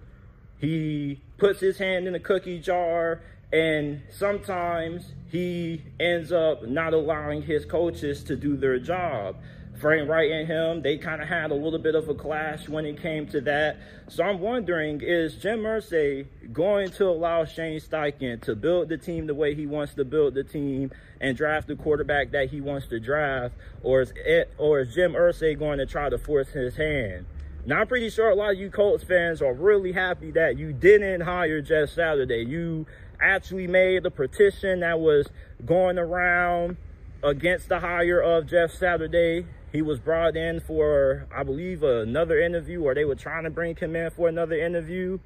He 0.58 1.20
puts 1.36 1.60
his 1.60 1.78
hand 1.78 2.06
in 2.06 2.14
the 2.14 2.20
cookie 2.20 2.58
jar 2.58 3.20
and 3.52 4.02
sometimes 4.10 5.12
he 5.30 5.82
ends 6.00 6.32
up 6.32 6.64
not 6.64 6.92
allowing 6.92 7.42
his 7.42 7.64
coaches 7.64 8.22
to 8.24 8.36
do 8.36 8.56
their 8.56 8.78
job. 8.78 9.36
Frank 9.80 10.08
Reich 10.08 10.30
and 10.30 10.46
him, 10.46 10.82
they 10.82 10.96
kind 10.96 11.20
of 11.20 11.28
had 11.28 11.50
a 11.50 11.54
little 11.54 11.78
bit 11.78 11.94
of 11.94 12.08
a 12.08 12.14
clash 12.14 12.68
when 12.68 12.86
it 12.86 13.00
came 13.00 13.26
to 13.28 13.42
that. 13.42 13.76
So 14.08 14.24
I'm 14.24 14.40
wondering, 14.40 15.02
is 15.02 15.36
Jim 15.36 15.60
Irsay 15.60 16.26
going 16.52 16.90
to 16.92 17.08
allow 17.08 17.44
Shane 17.44 17.78
Steichen 17.78 18.40
to 18.42 18.56
build 18.56 18.88
the 18.88 18.96
team 18.96 19.26
the 19.26 19.34
way 19.34 19.54
he 19.54 19.66
wants 19.66 19.94
to 19.94 20.04
build 20.04 20.34
the 20.34 20.44
team 20.44 20.92
and 21.20 21.36
draft 21.36 21.68
the 21.68 21.76
quarterback 21.76 22.30
that 22.30 22.48
he 22.48 22.60
wants 22.62 22.86
to 22.88 22.98
draft? 22.98 23.54
Or 23.82 24.00
is, 24.00 24.12
it, 24.16 24.52
or 24.56 24.80
is 24.80 24.94
Jim 24.94 25.12
Irsay 25.12 25.58
going 25.58 25.78
to 25.78 25.86
try 25.86 26.08
to 26.08 26.16
force 26.16 26.48
his 26.48 26.76
hand? 26.76 27.26
Now, 27.66 27.80
I'm 27.80 27.88
pretty 27.88 28.10
sure 28.10 28.30
a 28.30 28.34
lot 28.34 28.52
of 28.52 28.60
you 28.60 28.70
Colts 28.70 29.02
fans 29.02 29.42
are 29.42 29.52
really 29.52 29.90
happy 29.90 30.30
that 30.30 30.56
you 30.56 30.72
didn't 30.72 31.22
hire 31.22 31.60
Jeff 31.60 31.90
Saturday. 31.90 32.44
You 32.46 32.86
actually 33.20 33.66
made 33.66 34.02
the 34.02 34.10
petition 34.10 34.80
that 34.80 35.00
was 35.00 35.28
going 35.64 35.98
around 35.98 36.76
against 37.22 37.68
the 37.68 37.80
hire 37.80 38.20
of 38.20 38.46
Jeff 38.46 38.72
Saturday. 38.72 39.46
He 39.72 39.82
was 39.82 39.98
brought 39.98 40.36
in 40.36 40.60
for, 40.60 41.26
I 41.34 41.42
believe, 41.42 41.82
another 41.82 42.40
interview, 42.40 42.82
or 42.82 42.94
they 42.94 43.04
were 43.04 43.14
trying 43.14 43.44
to 43.44 43.50
bring 43.50 43.76
him 43.76 43.96
in 43.96 44.10
for 44.10 44.28
another 44.28 44.56
interview. 44.56 45.18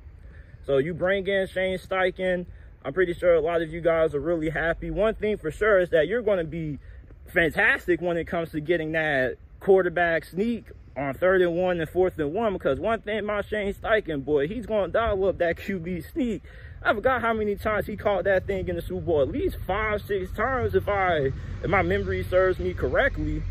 So 0.66 0.78
you 0.78 0.94
bring 0.94 1.26
in 1.26 1.46
Shane 1.46 1.78
Steichen. 1.78 2.46
I'm 2.84 2.92
pretty 2.92 3.14
sure 3.14 3.34
a 3.34 3.40
lot 3.40 3.62
of 3.62 3.72
you 3.72 3.80
guys 3.80 4.14
are 4.14 4.20
really 4.20 4.50
happy. 4.50 4.90
One 4.90 5.14
thing 5.14 5.36
for 5.36 5.50
sure 5.50 5.78
is 5.78 5.90
that 5.90 6.08
you're 6.08 6.22
going 6.22 6.38
to 6.38 6.44
be 6.44 6.78
fantastic 7.26 8.00
when 8.00 8.16
it 8.16 8.26
comes 8.26 8.50
to 8.52 8.60
getting 8.60 8.92
that 8.92 9.36
quarterback 9.60 10.24
sneak 10.24 10.64
on 10.96 11.14
third 11.14 11.42
and 11.42 11.54
one 11.54 11.80
and 11.80 11.88
fourth 11.88 12.18
and 12.18 12.32
one 12.32 12.52
because 12.52 12.80
one 12.80 13.00
thing 13.00 13.24
my 13.24 13.42
Shane 13.42 13.74
Steichen 13.74 14.24
boy, 14.24 14.48
he's 14.48 14.66
going 14.66 14.86
to 14.86 14.92
dial 14.92 15.24
up 15.26 15.38
that 15.38 15.56
QB 15.56 16.10
sneak 16.12 16.42
I 16.82 16.94
forgot 16.94 17.20
how 17.20 17.34
many 17.34 17.56
times 17.56 17.86
he 17.86 17.96
caught 17.96 18.24
that 18.24 18.46
thing 18.46 18.68
in 18.68 18.76
the 18.76 18.82
Super 18.82 19.02
Bowl. 19.02 19.20
At 19.20 19.28
least 19.28 19.56
five, 19.66 20.00
six 20.00 20.32
times 20.32 20.74
if 20.74 20.88
I 20.88 21.30
if 21.62 21.68
my 21.68 21.82
memory 21.82 22.24
serves 22.24 22.58
me 22.58 22.72
correctly. 22.72 23.42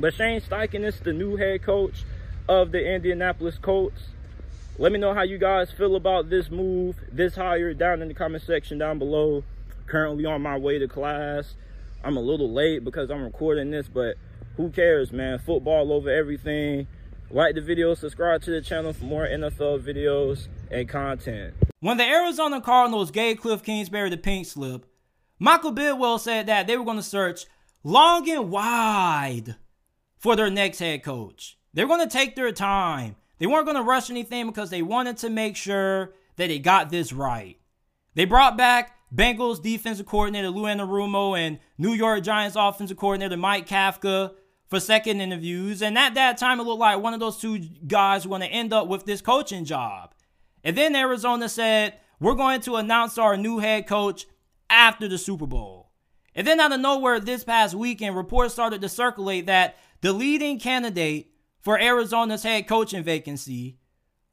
But 0.00 0.14
Shane 0.14 0.40
Steichen 0.40 0.84
is 0.84 0.98
the 0.98 1.12
new 1.12 1.36
head 1.36 1.62
coach 1.62 2.04
of 2.48 2.72
the 2.72 2.84
Indianapolis 2.84 3.56
Colts. 3.58 4.08
Let 4.78 4.90
me 4.90 4.98
know 4.98 5.14
how 5.14 5.22
you 5.22 5.38
guys 5.38 5.70
feel 5.70 5.94
about 5.94 6.28
this 6.28 6.50
move, 6.50 6.96
this 7.12 7.36
hire 7.36 7.72
down 7.72 8.02
in 8.02 8.08
the 8.08 8.14
comment 8.14 8.42
section 8.42 8.78
down 8.78 8.98
below. 8.98 9.44
Currently 9.86 10.24
on 10.24 10.42
my 10.42 10.58
way 10.58 10.78
to 10.80 10.88
class. 10.88 11.54
I'm 12.02 12.16
a 12.16 12.20
little 12.20 12.52
late 12.52 12.82
because 12.82 13.10
I'm 13.10 13.22
recording 13.22 13.70
this, 13.70 13.86
but 13.86 14.16
who 14.56 14.70
cares, 14.70 15.12
man? 15.12 15.38
Football 15.38 15.92
over 15.92 16.10
everything. 16.10 16.88
Like 17.30 17.54
the 17.54 17.60
video, 17.60 17.94
subscribe 17.94 18.42
to 18.42 18.50
the 18.50 18.60
channel 18.60 18.92
for 18.92 19.04
more 19.04 19.26
NFL 19.26 19.80
videos 19.80 20.48
and 20.74 20.88
content. 20.88 21.54
When 21.80 21.96
the 21.96 22.04
Arizona 22.04 22.60
Cardinals 22.60 23.10
gave 23.10 23.40
Cliff 23.40 23.62
Kingsbury 23.62 24.10
the 24.10 24.16
pink 24.16 24.46
slip, 24.46 24.86
Michael 25.38 25.72
Bidwill 25.72 26.20
said 26.20 26.46
that 26.46 26.66
they 26.66 26.76
were 26.76 26.84
going 26.84 26.96
to 26.96 27.02
search 27.02 27.46
long 27.82 28.28
and 28.30 28.50
wide 28.50 29.56
for 30.18 30.36
their 30.36 30.50
next 30.50 30.78
head 30.78 31.02
coach. 31.02 31.58
They're 31.72 31.86
going 31.86 32.06
to 32.06 32.12
take 32.12 32.36
their 32.36 32.52
time. 32.52 33.16
They 33.38 33.46
weren't 33.46 33.66
going 33.66 33.76
to 33.76 33.82
rush 33.82 34.10
anything 34.10 34.46
because 34.46 34.70
they 34.70 34.82
wanted 34.82 35.16
to 35.18 35.30
make 35.30 35.56
sure 35.56 36.12
that 36.36 36.48
they 36.48 36.58
got 36.58 36.90
this 36.90 37.12
right. 37.12 37.58
They 38.14 38.24
brought 38.24 38.56
back 38.56 38.96
Bengals 39.14 39.62
defensive 39.62 40.06
coordinator 40.06 40.50
Lou 40.50 40.62
Anarumo 40.62 41.38
and 41.38 41.58
New 41.78 41.92
York 41.92 42.22
Giants 42.22 42.56
offensive 42.58 42.96
coordinator 42.96 43.36
Mike 43.36 43.68
Kafka 43.68 44.32
for 44.68 44.80
second 44.80 45.20
interviews. 45.20 45.82
And 45.82 45.98
at 45.98 46.14
that 46.14 46.38
time, 46.38 46.60
it 46.60 46.64
looked 46.64 46.80
like 46.80 47.00
one 47.00 47.12
of 47.12 47.20
those 47.20 47.38
two 47.38 47.58
guys 47.86 48.24
were 48.24 48.30
going 48.30 48.48
to 48.48 48.54
end 48.54 48.72
up 48.72 48.88
with 48.88 49.04
this 49.04 49.20
coaching 49.20 49.64
job. 49.64 50.13
And 50.64 50.76
then 50.76 50.96
Arizona 50.96 51.48
said, 51.48 51.94
We're 52.18 52.34
going 52.34 52.62
to 52.62 52.76
announce 52.76 53.18
our 53.18 53.36
new 53.36 53.58
head 53.58 53.86
coach 53.86 54.26
after 54.68 55.06
the 55.06 55.18
Super 55.18 55.46
Bowl. 55.46 55.92
And 56.34 56.46
then 56.46 56.58
out 56.58 56.72
of 56.72 56.80
nowhere, 56.80 57.20
this 57.20 57.44
past 57.44 57.74
weekend, 57.74 58.16
reports 58.16 58.54
started 58.54 58.80
to 58.80 58.88
circulate 58.88 59.46
that 59.46 59.76
the 60.00 60.12
leading 60.12 60.58
candidate 60.58 61.30
for 61.60 61.78
Arizona's 61.78 62.42
head 62.42 62.66
coaching 62.66 63.04
vacancy 63.04 63.78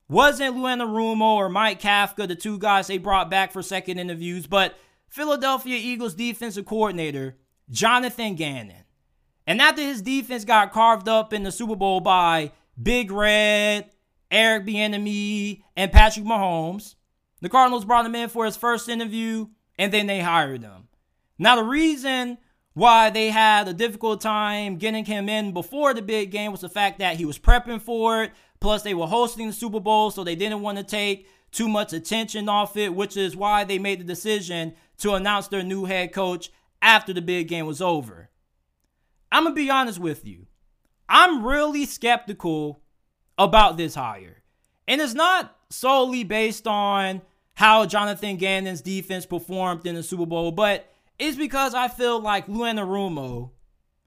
wasn't 0.10 0.58
Lou 0.58 0.64
Anarumo 0.64 1.36
or 1.36 1.48
Mike 1.48 1.80
Kafka, 1.80 2.28
the 2.28 2.36
two 2.36 2.58
guys 2.58 2.88
they 2.88 2.98
brought 2.98 3.30
back 3.30 3.52
for 3.52 3.62
second 3.62 4.00
interviews, 4.00 4.48
but 4.48 4.76
Philadelphia 5.08 5.78
Eagles 5.78 6.16
defensive 6.16 6.66
coordinator 6.66 7.38
Jonathan 7.70 8.36
Gannon. 8.36 8.84
And 9.48 9.62
after 9.62 9.82
his 9.82 10.02
defense 10.02 10.44
got 10.44 10.74
carved 10.74 11.08
up 11.08 11.34
in 11.34 11.44
the 11.44 11.52
Super 11.52 11.76
Bowl 11.76 12.02
by 12.02 12.52
Big 12.82 13.12
Red, 13.12 13.90
Eric 14.32 14.66
Bieniemy, 14.66 15.62
and 15.76 15.92
Patrick 15.92 16.26
Mahomes, 16.26 16.96
the 17.42 17.50
Cardinals 17.50 17.86
brought 17.86 18.06
him 18.06 18.16
in 18.16 18.30
for 18.30 18.46
his 18.46 18.56
first 18.56 18.88
interview, 18.88 19.48
and 19.78 19.92
then 19.92 20.08
they 20.08 20.22
hired 20.22 20.64
him. 20.64 20.88
Now, 21.38 21.58
the 21.58 21.64
reason 21.64 22.38
why 22.74 23.10
they 23.10 23.30
had 23.30 23.68
a 23.68 23.74
difficult 23.74 24.22
time 24.22 24.78
getting 24.78 25.04
him 25.04 25.28
in 25.28 25.52
before 25.54 25.94
the 25.94 26.02
big 26.02 26.32
game 26.32 26.52
was 26.52 26.62
the 26.62 26.70
fact 26.70 27.00
that 27.00 27.18
he 27.18 27.26
was 27.26 27.38
prepping 27.38 27.82
for 27.82 28.24
it. 28.24 28.32
Plus, 28.60 28.84
they 28.84 28.94
were 28.94 29.08
hosting 29.08 29.48
the 29.48 29.54
Super 29.54 29.80
Bowl, 29.80 30.12
so 30.12 30.24
they 30.24 30.36
didn't 30.36 30.62
want 30.62 30.78
to 30.78 30.84
take 30.84 31.28
too 31.52 31.68
much 31.68 31.92
attention 31.92 32.48
off 32.48 32.78
it, 32.78 32.96
which 32.96 33.18
is 33.18 33.36
why 33.36 33.64
they 33.64 33.78
made 33.78 34.00
the 34.00 34.06
decision 34.06 34.74
to 35.00 35.16
announce 35.16 35.48
their 35.48 35.64
new 35.64 35.86
head 35.86 36.14
coach 36.14 36.50
after 36.82 37.12
the 37.12 37.22
big 37.22 37.48
game 37.48 37.66
was 37.66 37.82
over. 37.82 38.30
I'm 39.32 39.44
going 39.44 39.56
to 39.56 39.62
be 39.62 39.70
honest 39.70 40.00
with 40.00 40.26
you. 40.26 40.48
I'm 41.10 41.44
really 41.44 41.86
skeptical 41.86 42.82
about 43.44 43.78
this 43.78 43.96
hire. 43.96 44.44
And 44.88 45.02
it's 45.02 45.14
not 45.14 45.56
solely 45.70 46.24
based 46.24 46.68
on 46.68 47.22
how 47.54 47.86
Jonathan 47.86 48.38
Gannon's 48.38 48.82
defense 48.82 49.26
performed 49.26 49.86
in 49.86 49.96
the 49.96 50.04
Super 50.04 50.26
Bowl, 50.26 50.52
but 50.52 50.90
it's 51.20 51.38
because 51.38 51.74
I 51.74 51.88
feel 51.88 52.20
like 52.20 52.48
Lou 52.48 52.62
Anarumo, 52.62 53.52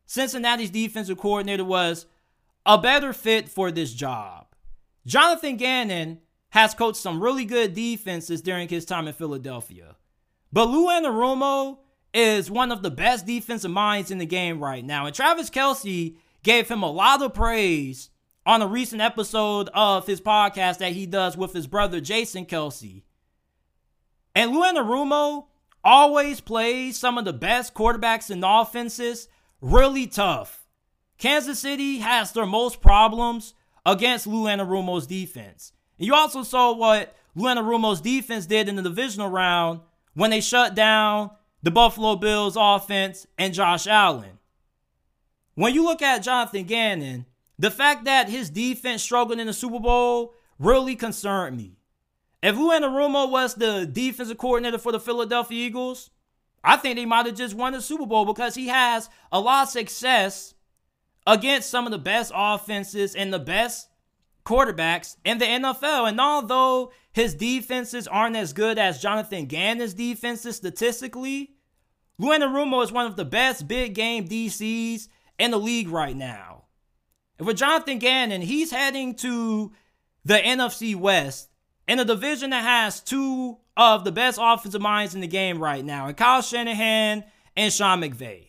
Cincinnati's 0.07 0.71
defensive 0.71 1.19
coordinator, 1.19 1.65
was 1.65 2.07
a 2.67 2.79
better 2.79 3.13
fit 3.13 3.49
for 3.49 3.71
this 3.71 3.93
job. 3.93 4.47
Jonathan 5.07 5.57
Gannon 5.57 6.21
has 6.51 6.75
coached 6.75 6.99
some 6.99 7.23
really 7.23 7.45
good 7.45 7.75
defenses 7.75 8.41
during 8.41 8.69
his 8.69 8.85
time 8.85 9.07
in 9.07 9.15
Philadelphia. 9.15 9.97
But 10.53 10.69
Lou 10.69 10.87
Anarumo 10.87 11.79
is 12.13 12.51
one 12.51 12.71
of 12.71 12.83
the 12.83 12.91
best 12.91 13.27
defensive 13.27 13.71
minds 13.71 14.11
in 14.11 14.19
the 14.19 14.27
game 14.27 14.63
right 14.63 14.85
now. 14.85 15.07
And 15.07 15.15
Travis 15.15 15.51
Kelce 15.51 16.17
gave 16.43 16.69
him 16.69 16.83
a 16.83 16.91
lot 16.91 17.23
of 17.23 17.35
praise 17.35 18.11
on 18.47 18.63
a 18.63 18.67
recent 18.67 19.01
episode 19.01 19.71
of 19.73 20.07
his 20.07 20.21
podcast 20.21 20.79
that 20.79 20.93
he 20.93 21.07
does 21.07 21.37
with 21.37 21.53
his 21.53 21.67
brother 21.67 22.01
Jason 22.01 22.45
Kelce. 22.45 23.03
And 24.35 24.53
Lou 24.53 24.63
Anarumo 24.63 25.47
always 25.83 26.41
plays 26.41 26.99
some 26.99 27.19
of 27.19 27.25
the 27.25 27.33
best 27.33 27.75
quarterbacks 27.75 28.31
in 28.31 28.43
offenses 28.45 29.29
really 29.61 30.07
tough. 30.07 30.67
Kansas 31.19 31.61
City 31.61 31.99
has 31.99 32.33
their 32.33 32.47
most 32.47 32.81
problems 32.81 33.55
against 33.87 34.27
Lou 34.27 34.45
Anarumo's 34.45 35.07
defense. 35.07 35.73
And 35.99 36.07
you 36.07 36.15
also 36.15 36.43
saw 36.43 36.75
what 36.75 37.17
Lou 37.35 37.45
Anarumo's 37.49 38.01
defense 38.01 38.47
did 38.47 38.69
in 38.69 38.77
the 38.77 38.83
divisional 38.83 39.31
round 39.31 39.81
when 40.15 40.31
they 40.31 40.41
shut 40.41 40.75
down 40.75 41.31
the 41.63 41.71
Buffalo 41.71 42.17
Bills 42.17 42.57
offense 42.59 43.27
and 43.39 43.55
Josh 43.55 43.87
Allen. 43.87 44.39
When 45.55 45.73
you 45.73 45.85
look 45.85 46.03
at 46.03 46.23
Jonathan 46.23 46.65
Gannon, 46.65 47.27
the 47.59 47.71
fact 47.71 48.05
that 48.05 48.29
his 48.29 48.51
defense 48.51 49.03
struggled 49.03 49.39
in 49.39 49.47
the 49.47 49.53
Super 49.53 49.81
Bowl 49.81 50.35
really 50.59 50.97
concerned 50.97 51.57
me. 51.57 51.79
If 52.43 52.57
Lou 52.57 52.71
Anarumo 52.71 53.31
was 53.31 53.55
the 53.55 53.87
defensive 53.91 54.39
coordinator 54.39 54.79
for 54.79 54.93
the 54.93 55.01
Philadelphia 55.01 55.67
Eagles, 55.67 56.11
I 56.63 56.77
think 56.77 56.97
they 56.97 57.07
might 57.07 57.27
have 57.27 57.35
just 57.35 57.55
won 57.55 57.73
the 57.73 57.81
Super 57.81 58.07
Bowl 58.07 58.25
because 58.25 58.55
he 58.55 58.69
has 58.69 59.09
a 59.31 59.41
lot 59.41 59.65
of 59.65 59.69
success 59.71 60.55
against 61.27 61.71
some 61.71 61.87
of 61.87 61.93
the 61.93 61.99
best 61.99 62.33
offenses 62.35 63.15
and 63.15 63.33
the 63.33 63.39
best 63.39 63.89
quarterbacks 64.45 65.17
in 65.25 65.39
the 65.39 65.45
NFL. 65.45 66.09
And 66.09 66.21
although 66.21 66.93
his 67.13 67.35
defenses 67.35 68.09
aren't 68.09 68.37
as 68.37 68.53
good 68.53 68.79
as 68.79 69.01
Jonathan 69.01 69.47
Gannon's 69.47 69.95
defenses 69.95 70.57
statistically, 70.57 71.55
Lou 72.19 72.31
Anarumo 72.31 72.83
is 72.83 72.93
one 72.93 73.07
of 73.07 73.17
the 73.17 73.25
best 73.25 73.67
big 73.67 73.95
game 73.95 74.29
DCs 74.29 75.09
in 75.39 75.51
the 75.51 75.59
league 75.59 75.89
right 75.89 76.17
now. 76.17 76.64
And 77.39 77.49
for 77.49 77.55
Jonathan 77.55 77.99
Gannon, 77.99 78.43
he's 78.43 78.71
heading 78.71 79.15
to 79.17 79.73
the 80.25 80.37
NFC 80.37 80.95
West 80.95 81.51
in 81.89 81.99
a 81.99 82.05
division 82.05 82.51
that 82.51 82.63
has 82.63 83.01
two 83.01 83.59
of 83.77 84.05
the 84.05 84.13
best 84.13 84.39
offensive 84.41 84.81
minds 84.81 85.15
in 85.15 85.21
the 85.21 85.27
game 85.27 85.59
right 85.59 85.85
now, 85.85 86.07
and 86.07 86.17
Kyle 86.17 86.43
Shanahan 86.43 87.25
and 87.57 87.73
Sean 87.73 88.01
McVay. 88.01 88.49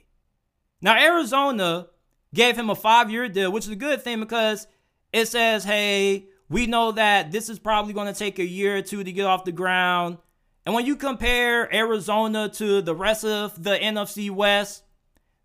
Now, 0.81 0.97
Arizona 0.97 1.87
gave 2.33 2.57
him 2.57 2.69
a 2.69 2.75
five 2.75 3.09
year 3.09 3.27
deal, 3.27 3.51
which 3.51 3.65
is 3.65 3.71
a 3.71 3.75
good 3.75 4.03
thing 4.03 4.19
because 4.19 4.67
it 5.11 5.27
says, 5.27 5.63
hey, 5.63 6.27
we 6.49 6.67
know 6.67 6.91
that 6.91 7.31
this 7.31 7.49
is 7.49 7.57
probably 7.57 7.93
going 7.93 8.11
to 8.11 8.17
take 8.17 8.37
a 8.37 8.45
year 8.45 8.77
or 8.77 8.81
two 8.81 9.03
to 9.03 9.11
get 9.11 9.25
off 9.25 9.45
the 9.45 9.51
ground. 9.51 10.17
And 10.65 10.75
when 10.75 10.85
you 10.85 10.95
compare 10.95 11.73
Arizona 11.73 12.49
to 12.49 12.81
the 12.81 12.95
rest 12.95 13.25
of 13.25 13.61
the 13.63 13.75
NFC 13.75 14.29
West, 14.29 14.83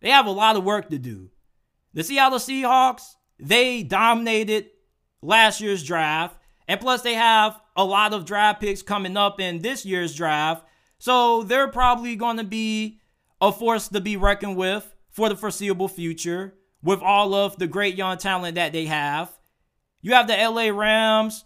they 0.01 0.11
have 0.11 0.27
a 0.27 0.31
lot 0.31 0.57
of 0.57 0.65
work 0.65 0.91
to 0.91 0.99
do. 0.99 1.31
The 1.95 2.05
Seattle 2.05 2.39
Seahawks, 2.39 3.17
they 3.41 3.83
dominated 3.83 4.71
last 5.23 5.61
year's 5.61 5.85
draft. 5.85 6.37
And 6.69 6.81
plus, 6.81 7.03
they 7.03 7.15
have 7.15 7.61
a 7.77 7.85
lot 7.85 8.13
of 8.13 8.25
draft 8.25 8.61
picks 8.61 8.83
coming 8.83 9.17
up 9.17 9.41
in 9.41 9.61
this 9.61 9.85
year's 9.85 10.15
draft. 10.15 10.65
So 10.99 11.43
they're 11.43 11.69
probably 11.69 12.15
going 12.17 12.37
to 12.37 12.45
be 12.45 13.01
a 13.41 13.51
force 13.51 13.89
to 13.89 14.01
be 14.01 14.17
reckoned 14.17 14.57
with 14.57 14.95
for 15.11 15.29
the 15.29 15.37
foreseeable 15.37 15.89
future 15.89 16.55
with 16.83 17.01
all 17.03 17.35
of 17.35 17.57
the 17.57 17.67
great 17.67 17.97
young 17.97 18.19
talent 18.19 18.55
that 18.55 18.73
they 18.73 18.87
have. 18.87 19.31
You 20.03 20.15
have 20.15 20.29
the 20.29 20.37
LA 20.37 20.69
Rams. 20.69 21.45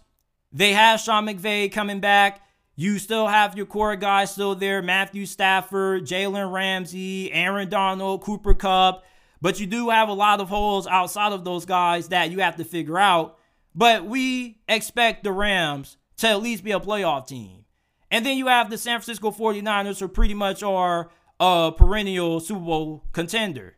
They 0.51 0.73
have 0.73 0.99
Sean 0.99 1.25
McVay 1.25 1.71
coming 1.71 1.99
back. 1.99 2.41
You 2.75 2.99
still 2.99 3.27
have 3.27 3.55
your 3.55 3.65
core 3.65 3.95
guys 3.95 4.31
still 4.31 4.55
there 4.55 4.81
Matthew 4.81 5.25
Stafford, 5.25 6.05
Jalen 6.05 6.51
Ramsey, 6.51 7.31
Aaron 7.31 7.69
Donald, 7.69 8.21
Cooper 8.21 8.53
Kupp. 8.53 9.03
But 9.41 9.59
you 9.59 9.67
do 9.67 9.89
have 9.89 10.09
a 10.09 10.13
lot 10.13 10.39
of 10.39 10.49
holes 10.49 10.87
outside 10.87 11.33
of 11.33 11.43
those 11.43 11.65
guys 11.65 12.09
that 12.09 12.31
you 12.31 12.39
have 12.39 12.55
to 12.57 12.63
figure 12.63 12.97
out. 12.97 13.37
But 13.73 14.05
we 14.05 14.59
expect 14.67 15.23
the 15.23 15.31
Rams 15.31 15.97
to 16.17 16.29
at 16.29 16.41
least 16.41 16.63
be 16.63 16.71
a 16.71 16.79
playoff 16.79 17.27
team. 17.27 17.65
And 18.09 18.25
then 18.25 18.37
you 18.37 18.47
have 18.47 18.69
the 18.69 18.77
San 18.77 18.99
Francisco 18.99 19.31
49ers, 19.31 19.99
who 19.99 20.07
pretty 20.07 20.33
much 20.33 20.63
are 20.63 21.09
a 21.39 21.73
perennial 21.75 22.39
Super 22.39 22.61
Bowl 22.61 23.03
contender. 23.11 23.77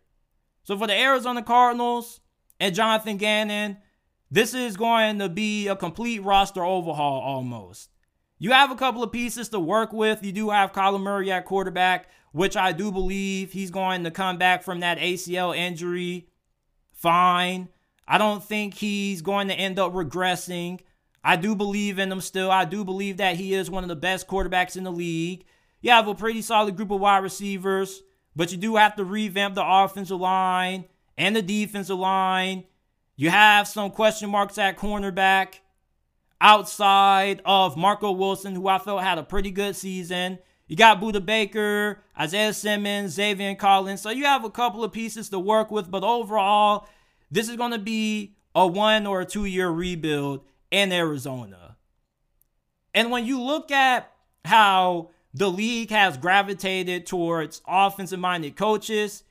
So 0.64 0.78
for 0.78 0.86
the 0.86 0.94
Arizona 0.94 1.42
Cardinals 1.42 2.20
and 2.60 2.76
Jonathan 2.76 3.18
Gannon, 3.18 3.78
this 4.30 4.54
is 4.54 4.78
going 4.78 5.20
to 5.20 5.30
be 5.30 5.68
a 5.68 5.76
complete 5.76 6.24
roster 6.24 6.64
overhaul 6.64 7.22
almost. 7.22 7.90
You 8.38 8.52
have 8.52 8.70
a 8.70 8.76
couple 8.76 9.02
of 9.02 9.12
pieces 9.12 9.50
to 9.50 9.60
work 9.60 9.94
with. 9.94 10.24
You 10.24 10.32
do 10.32 10.50
have 10.50 10.74
Kyler 10.74 11.02
Murray 11.02 11.32
at 11.32 11.46
quarterback, 11.46 12.08
which 12.38 12.56
I 12.56 12.72
do 12.72 12.92
believe 12.92 13.52
he's 13.52 13.72
going 13.72 14.04
to 14.04 14.12
come 14.12 14.38
back 14.38 14.64
from 14.64 14.82
that 14.82 15.00
ACL 15.00 15.58
injury 15.58 16.30
fine. 16.94 17.70
I 18.08 18.18
don't 18.18 18.44
think 18.44 18.76
he's 18.76 19.22
going 19.22 19.48
to 19.48 19.54
end 19.54 19.80
up 19.80 19.94
regressing. 19.94 20.82
I 21.24 21.36
do 21.36 21.56
believe 21.56 22.00
in 22.00 22.12
him 22.12 22.22
still. 22.22 22.52
I 22.52 22.66
do 22.66 22.86
believe 22.86 23.18
that 23.18 23.38
he 23.38 23.54
is 23.54 23.70
one 23.70 23.84
of 23.84 23.90
the 23.90 23.96
best 23.96 24.28
quarterbacks 24.28 24.78
in 24.78 24.84
the 24.84 24.92
league. 24.92 25.46
You 25.82 25.92
have 25.92 26.08
a 26.08 26.16
pretty 26.16 26.42
solid 26.42 26.76
group 26.76 26.92
of 26.92 27.00
wide 27.00 27.24
receivers. 27.24 28.04
But 28.36 28.52
you 28.52 28.58
do 28.60 28.76
have 28.76 28.96
to 28.98 29.04
revamp 29.04 29.56
the 29.56 29.66
offensive 29.66 30.20
line 30.20 30.86
and 31.18 31.36
the 31.36 31.42
defensive 31.42 31.98
line. 31.98 32.66
You 33.16 33.32
have 33.32 33.68
some 33.68 33.90
question 33.90 34.30
marks 34.30 34.60
at 34.60 34.78
cornerback 34.78 35.56
outside 36.40 37.42
of 37.46 37.76
Marco 37.76 38.12
Wilson, 38.12 38.54
who 38.54 38.68
I 38.68 38.78
felt 38.78 39.02
had 39.02 39.18
a 39.18 39.24
pretty 39.24 39.50
good 39.50 39.76
season. 39.76 40.38
You 40.68 40.76
got 40.76 41.00
Budda 41.00 41.26
Baker, 41.26 42.04
Isaiah 42.20 42.54
Simmons, 42.54 43.18
Zaven 43.18 43.58
Collins. 43.58 44.02
So 44.02 44.10
you 44.10 44.26
have 44.26 44.44
a 44.44 44.50
couple 44.50 44.84
of 44.84 44.92
pieces 44.92 45.30
to 45.30 45.40
work 45.40 45.72
with, 45.72 45.90
but 45.90 46.04
overall, 46.04 46.88
this 47.32 47.50
is 47.50 47.56
going 47.56 47.72
to 47.72 47.80
be 47.80 48.36
a 48.54 48.68
one 48.68 49.08
or 49.08 49.22
a 49.22 49.26
two 49.26 49.46
year 49.46 49.70
rebuild 49.70 50.44
in 50.72 50.92
Arizona. 50.92 51.78
And 52.94 53.12
when 53.12 53.26
you 53.26 53.42
look 53.42 53.72
at 53.72 54.12
how 54.46 55.10
the 55.38 55.52
league 55.52 55.92
has 55.92 56.18
gravitated 56.18 57.06
towards 57.06 57.62
offensive 57.68 58.20
minded 58.20 58.56
coaches. 58.56 59.24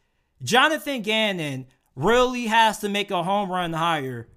Jonathan 0.42 1.03
Gannon 1.03 1.66
really 1.94 2.46
has 2.46 2.79
to 2.79 2.88
make 2.88 3.11
a 3.11 3.22
home 3.22 3.51
run 3.51 3.72
hire 3.72 4.29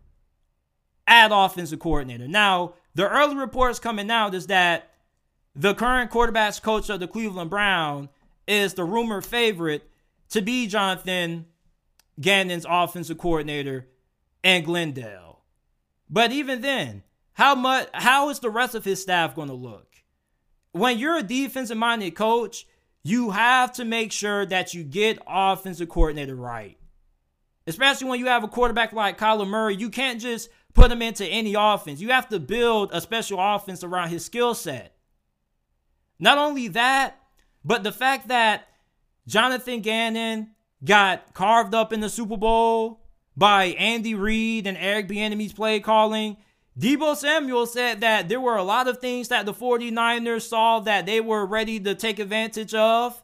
at 1.06 1.32
offensive 1.34 1.80
coordinator. 1.80 2.28
Now, 2.28 2.74
the 2.96 3.08
early 3.08 3.36
reports 3.36 3.80
coming 3.80 4.10
out 4.10 4.34
is 4.34 4.48
that 4.48 4.89
the 5.60 5.74
current 5.74 6.10
quarterbacks 6.10 6.62
coach 6.62 6.90
of 6.90 7.02
the 7.02 7.08
Cleveland 7.08 7.50
Brown 7.50 8.08
is 8.48 8.76
the 8.76 8.86
rumored 8.86 9.26
favorite 9.26 9.90
to 10.30 10.42
be 10.42 10.68
Jonathan 10.68 11.48
Gannon's 12.20 12.66
offensive 12.68 13.18
coordinator 13.18 13.90
and 14.42 14.64
Glendale. 14.64 15.42
But 16.10 16.32
even 16.32 16.62
then, 16.62 17.04
how 17.34 17.56
much 17.56 17.90
how 17.94 18.30
is 18.30 18.40
the 18.40 18.50
rest 18.50 18.74
of 18.74 18.86
his 18.86 19.02
staff 19.02 19.36
going 19.36 19.50
to 19.50 19.54
look? 19.54 19.98
When 20.72 20.98
you're 20.98 21.18
a 21.18 21.24
defensive 21.24 21.78
minded 21.78 22.16
coach, 22.16 22.66
you 23.04 23.32
have 23.32 23.74
to 23.74 23.84
make 23.84 24.14
sure 24.14 24.46
that 24.46 24.74
you 24.74 24.86
get 24.86 25.20
offensive 25.28 25.90
coordinator 25.90 26.36
right. 26.36 26.78
Especially 27.68 28.08
when 28.08 28.22
you 28.22 28.28
have 28.28 28.46
a 28.46 28.48
quarterback 28.48 28.94
like 28.94 29.18
Kyler 29.18 29.46
Murray, 29.48 29.76
you 29.76 29.90
can't 29.90 30.22
just 30.22 30.50
put 30.74 30.90
him 30.90 31.02
into 31.02 31.26
any 31.26 31.54
offense. 31.54 32.00
You 32.00 32.12
have 32.12 32.30
to 32.30 32.40
build 32.40 32.92
a 32.94 33.02
special 33.02 33.40
offense 33.42 33.84
around 33.84 34.08
his 34.08 34.24
skill 34.24 34.56
set. 34.56 34.96
Not 36.20 36.38
only 36.38 36.68
that, 36.70 37.20
but 37.64 37.84
the 37.84 37.92
fact 37.92 38.28
that 38.28 38.68
Jonathan 39.28 39.82
Gannon 39.82 40.52
got 40.84 41.34
carved 41.34 41.74
up 41.74 41.94
in 41.94 42.00
the 42.00 42.10
Super 42.10 42.38
Bowl 42.38 43.02
by 43.36 43.66
Andy 43.66 44.16
Reid 44.16 44.68
and 44.68 44.78
Eric 44.78 45.08
Bieniemy's 45.08 45.54
play 45.54 45.80
calling. 45.80 46.38
Deebo 46.78 47.16
Samuel 47.16 47.66
said 47.66 48.02
that 48.02 48.30
there 48.30 48.40
were 48.40 48.56
a 48.56 48.64
lot 48.64 48.88
of 48.88 49.00
things 49.00 49.28
that 49.30 49.46
the 49.46 49.54
49ers 49.54 50.48
saw 50.48 50.80
that 50.82 51.06
they 51.06 51.20
were 51.20 51.46
ready 51.46 51.80
to 51.80 51.96
take 51.96 52.20
advantage 52.20 52.74
of, 52.74 53.22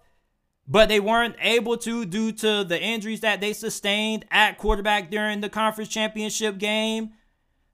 but 0.67 0.89
they 0.89 0.99
weren't 0.99 1.35
able 1.39 1.77
to 1.77 2.05
due 2.05 2.31
to 2.31 2.63
the 2.63 2.81
injuries 2.81 3.21
that 3.21 3.39
they 3.41 3.53
sustained 3.53 4.25
at 4.31 4.57
quarterback 4.57 5.09
during 5.09 5.41
the 5.41 5.49
conference 5.49 5.89
championship 5.89 6.57
game. 6.57 7.11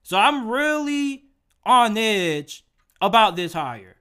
So 0.02 0.18
I'm 0.18 0.48
really 0.48 1.24
on 1.64 1.96
edge 1.96 2.64
about 3.00 3.36
this 3.36 3.52
hire. 3.52 3.96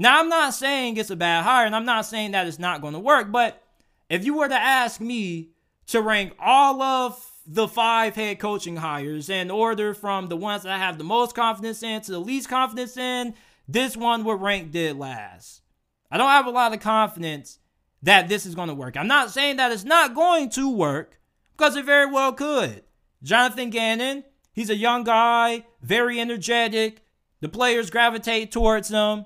Now, 0.00 0.20
I'm 0.20 0.28
not 0.28 0.54
saying 0.54 0.96
it's 0.96 1.10
a 1.10 1.16
bad 1.16 1.42
hire, 1.42 1.66
and 1.66 1.74
I'm 1.74 1.84
not 1.84 2.06
saying 2.06 2.30
that 2.30 2.46
it's 2.46 2.60
not 2.60 2.80
going 2.80 2.94
to 2.94 3.00
work, 3.00 3.32
but 3.32 3.60
if 4.08 4.24
you 4.24 4.34
were 4.38 4.48
to 4.48 4.54
ask 4.54 5.00
me 5.00 5.50
to 5.88 6.00
rank 6.00 6.34
all 6.38 6.80
of 6.80 7.30
the 7.44 7.66
five 7.66 8.14
head 8.14 8.38
coaching 8.38 8.76
hires 8.76 9.28
in 9.28 9.50
order 9.50 9.92
from 9.94 10.28
the 10.28 10.36
ones 10.36 10.62
that 10.62 10.72
I 10.72 10.78
have 10.78 10.98
the 10.98 11.04
most 11.04 11.34
confidence 11.34 11.82
in 11.82 12.00
to 12.02 12.12
the 12.12 12.20
least 12.20 12.48
confidence 12.48 12.96
in, 12.96 13.34
this 13.66 13.96
one 13.96 14.22
would 14.24 14.40
rank 14.40 14.70
dead 14.70 14.96
last. 14.96 15.62
I 16.10 16.16
don't 16.16 16.28
have 16.28 16.46
a 16.46 16.50
lot 16.50 16.72
of 16.72 16.80
confidence 16.80 17.58
that 18.02 18.28
this 18.28 18.46
is 18.46 18.54
going 18.54 18.68
to 18.68 18.74
work. 18.74 18.96
I'm 18.96 19.08
not 19.08 19.30
saying 19.30 19.56
that 19.56 19.72
it's 19.72 19.84
not 19.84 20.14
going 20.14 20.50
to 20.50 20.70
work 20.70 21.18
because 21.56 21.74
it 21.74 21.84
very 21.84 22.06
well 22.06 22.32
could. 22.32 22.84
Jonathan 23.22 23.70
Gannon, 23.70 24.22
he's 24.52 24.70
a 24.70 24.76
young 24.76 25.02
guy, 25.02 25.64
very 25.82 26.20
energetic. 26.20 27.02
The 27.40 27.48
players 27.48 27.90
gravitate 27.90 28.52
towards 28.52 28.90
him. 28.90 29.24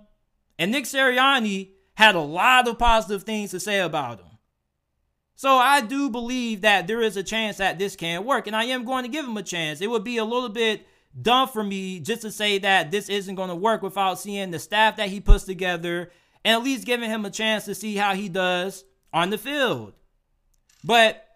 And 0.62 0.70
Nick 0.70 0.84
Sirianni 0.84 1.70
had 1.94 2.14
a 2.14 2.20
lot 2.20 2.68
of 2.68 2.78
positive 2.78 3.24
things 3.24 3.50
to 3.50 3.58
say 3.58 3.80
about 3.80 4.20
him. 4.20 4.38
So 5.34 5.56
I 5.56 5.80
do 5.80 6.08
believe 6.08 6.60
that 6.60 6.86
there 6.86 7.00
is 7.00 7.16
a 7.16 7.24
chance 7.24 7.56
that 7.56 7.80
this 7.80 7.96
can 7.96 8.24
work, 8.24 8.46
and 8.46 8.54
I 8.54 8.66
am 8.66 8.84
going 8.84 9.02
to 9.02 9.10
give 9.10 9.26
him 9.26 9.36
a 9.36 9.42
chance. 9.42 9.80
It 9.80 9.90
would 9.90 10.04
be 10.04 10.18
a 10.18 10.24
little 10.24 10.48
bit 10.48 10.86
dumb 11.20 11.48
for 11.48 11.64
me 11.64 11.98
just 11.98 12.22
to 12.22 12.30
say 12.30 12.58
that 12.58 12.92
this 12.92 13.08
isn't 13.08 13.34
going 13.34 13.48
to 13.48 13.56
work 13.56 13.82
without 13.82 14.20
seeing 14.20 14.52
the 14.52 14.60
staff 14.60 14.98
that 14.98 15.08
he 15.08 15.18
puts 15.18 15.42
together 15.42 16.12
and 16.44 16.54
at 16.54 16.62
least 16.62 16.86
giving 16.86 17.10
him 17.10 17.24
a 17.24 17.30
chance 17.30 17.64
to 17.64 17.74
see 17.74 17.96
how 17.96 18.14
he 18.14 18.28
does 18.28 18.84
on 19.12 19.30
the 19.30 19.38
field. 19.38 19.94
But 20.84 21.26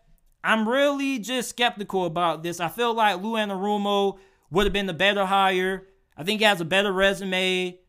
I'm 0.44 0.68
really 0.68 1.18
just 1.18 1.48
skeptical 1.48 2.04
about 2.04 2.44
this. 2.44 2.60
I 2.60 2.68
feel 2.68 2.94
like 2.94 3.20
Lou 3.20 3.32
Anarumo 3.32 4.18
would 4.52 4.66
have 4.66 4.72
been 4.72 4.86
the 4.86 4.94
better 4.94 5.26
hire. 5.26 5.88
I 6.16 6.22
think 6.22 6.38
he 6.38 6.44
has 6.44 6.60
a 6.60 6.64
better 6.64 6.92
resume, 6.92 7.80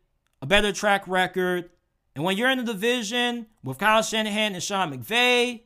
a 0.42 0.46
better 0.46 0.72
track 0.72 1.06
record. 1.06 1.70
And 2.14 2.24
when 2.24 2.36
you're 2.36 2.50
in 2.50 2.58
the 2.58 2.72
division 2.72 3.46
with 3.62 3.78
Kyle 3.78 4.02
Shanahan 4.02 4.54
and 4.54 4.62
Sean 4.62 4.92
McVay, 4.92 5.62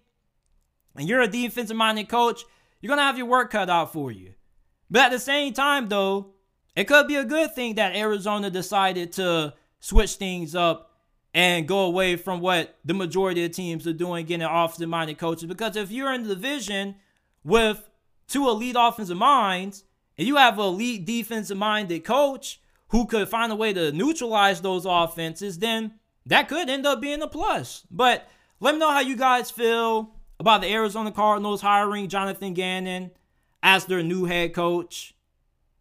and 0.97 1.09
you're 1.09 1.23
a 1.23 1.29
defensive 1.29 1.77
minded 1.77 2.09
coach, 2.09 2.45
you're 2.81 2.89
going 2.89 2.99
to 2.99 3.05
have 3.05 3.17
your 3.17 3.27
work 3.27 3.51
cut 3.51 3.71
out 3.71 3.93
for 3.93 4.11
you. 4.11 4.35
But 4.91 5.03
at 5.03 5.11
the 5.13 5.19
same 5.19 5.55
time, 5.55 5.89
though, 5.89 6.35
it 6.77 6.85
could 6.85 7.07
be 7.07 7.17
a 7.17 7.25
good 7.25 7.55
thing 7.55 7.77
that 7.77 7.97
Arizona 7.97 8.51
decided 8.51 9.13
to 9.13 9.55
switch 9.81 10.15
things 10.15 10.55
up 10.55 10.91
and 11.35 11.67
go 11.67 11.81
away 11.81 12.17
from 12.17 12.41
what 12.41 12.79
the 12.85 12.95
majority 12.95 13.45
of 13.45 13.53
teams 13.53 13.87
are 13.87 13.93
doing, 13.93 14.27
getting 14.27 14.47
offensive 14.47 14.89
minded 14.89 15.19
coaches. 15.19 15.45
Because 15.45 15.77
if 15.77 15.91
you're 15.91 16.13
in 16.13 16.25
the 16.25 16.35
division 16.35 16.97
with 17.43 17.89
two 18.29 18.49
elite 18.49 18.77
offensive 18.79 19.17
minds 19.17 19.85
and 20.19 20.27
you 20.27 20.37
have 20.37 20.59
an 20.59 20.67
elite 20.67 21.07
defensive 21.07 21.57
minded 21.57 22.05
coach 22.05 22.61
who 22.93 23.07
could 23.07 23.27
find 23.29 23.51
a 23.51 23.57
way 23.57 23.73
to 23.73 23.91
neutralize 23.91 24.61
those 24.61 24.85
offenses, 24.87 25.59
then 25.59 25.95
that 26.27 26.47
could 26.49 26.69
end 26.69 26.87
up 26.87 27.01
being 27.01 27.23
a 27.23 27.27
plus. 27.27 27.87
But 27.91 28.29
let 28.61 28.75
me 28.75 28.79
know 28.79 28.91
how 28.91 29.01
you 29.01 29.17
guys 29.17 29.51
feel 29.51 30.15
about 30.39 30.61
the 30.61 30.71
Arizona 30.71 31.11
Cardinals 31.11 31.63
hiring 31.63 32.09
Jonathan 32.09 32.53
Gannon 32.53 33.11
as 33.63 33.87
their 33.87 34.03
new 34.03 34.27
head 34.27 34.53
coach. 34.53 35.15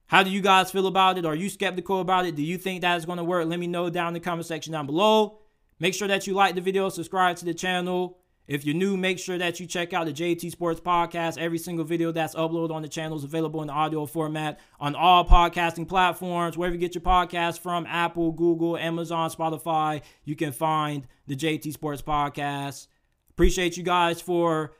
How 0.07 0.23
do 0.23 0.29
you 0.29 0.41
guys 0.41 0.71
feel 0.71 0.87
about 0.87 1.17
it? 1.17 1.25
Are 1.25 1.35
you 1.35 1.49
skeptical 1.49 1.99
about 1.99 2.25
it? 2.25 2.35
Do 2.35 2.43
you 2.43 2.57
think 2.57 2.81
that 2.81 2.97
is 2.97 3.05
going 3.05 3.17
to 3.17 3.25
work? 3.25 3.45
Let 3.45 3.59
me 3.59 3.67
know 3.67 3.89
down 3.89 4.09
in 4.09 4.13
the 4.13 4.19
comment 4.21 4.45
section 4.45 4.71
down 4.71 4.85
below. 4.85 5.39
Make 5.81 5.93
sure 5.93 6.07
that 6.07 6.27
you 6.27 6.33
like 6.33 6.55
the 6.55 6.61
video, 6.61 6.87
subscribe 6.87 7.35
to 7.37 7.45
the 7.45 7.53
channel. 7.53 8.19
If 8.51 8.65
you're 8.65 8.75
new, 8.75 8.97
make 8.97 9.17
sure 9.17 9.37
that 9.37 9.61
you 9.61 9.65
check 9.65 9.93
out 9.93 10.07
the 10.07 10.11
JT 10.11 10.51
Sports 10.51 10.81
Podcast. 10.81 11.37
Every 11.37 11.57
single 11.57 11.85
video 11.85 12.11
that's 12.11 12.35
uploaded 12.35 12.71
on 12.71 12.81
the 12.81 12.89
channel 12.89 13.15
is 13.15 13.23
available 13.23 13.61
in 13.61 13.67
the 13.67 13.73
audio 13.73 14.05
format 14.05 14.59
on 14.77 14.93
all 14.93 15.23
podcasting 15.23 15.87
platforms. 15.87 16.57
Wherever 16.57 16.75
you 16.75 16.79
get 16.81 16.93
your 16.93 17.01
podcast 17.01 17.59
from, 17.59 17.85
Apple, 17.85 18.33
Google, 18.33 18.75
Amazon, 18.75 19.29
Spotify, 19.29 20.01
you 20.25 20.35
can 20.35 20.51
find 20.51 21.07
the 21.27 21.35
JT 21.37 21.71
Sports 21.71 22.01
Podcast. 22.01 22.87
Appreciate 23.29 23.77
you 23.77 23.83
guys 23.83 24.19
for 24.19 24.73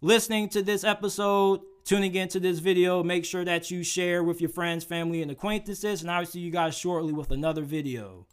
listening 0.00 0.48
to 0.48 0.62
this 0.62 0.82
episode, 0.82 1.60
tuning 1.84 2.14
into 2.14 2.40
this 2.40 2.60
video. 2.60 3.02
Make 3.02 3.26
sure 3.26 3.44
that 3.44 3.70
you 3.70 3.82
share 3.82 4.24
with 4.24 4.40
your 4.40 4.48
friends, 4.48 4.84
family, 4.84 5.20
and 5.20 5.30
acquaintances. 5.30 6.00
And 6.00 6.10
I 6.10 6.20
will 6.20 6.24
see 6.24 6.40
you 6.40 6.50
guys 6.50 6.74
shortly 6.74 7.12
with 7.12 7.30
another 7.30 7.60
video. 7.60 8.26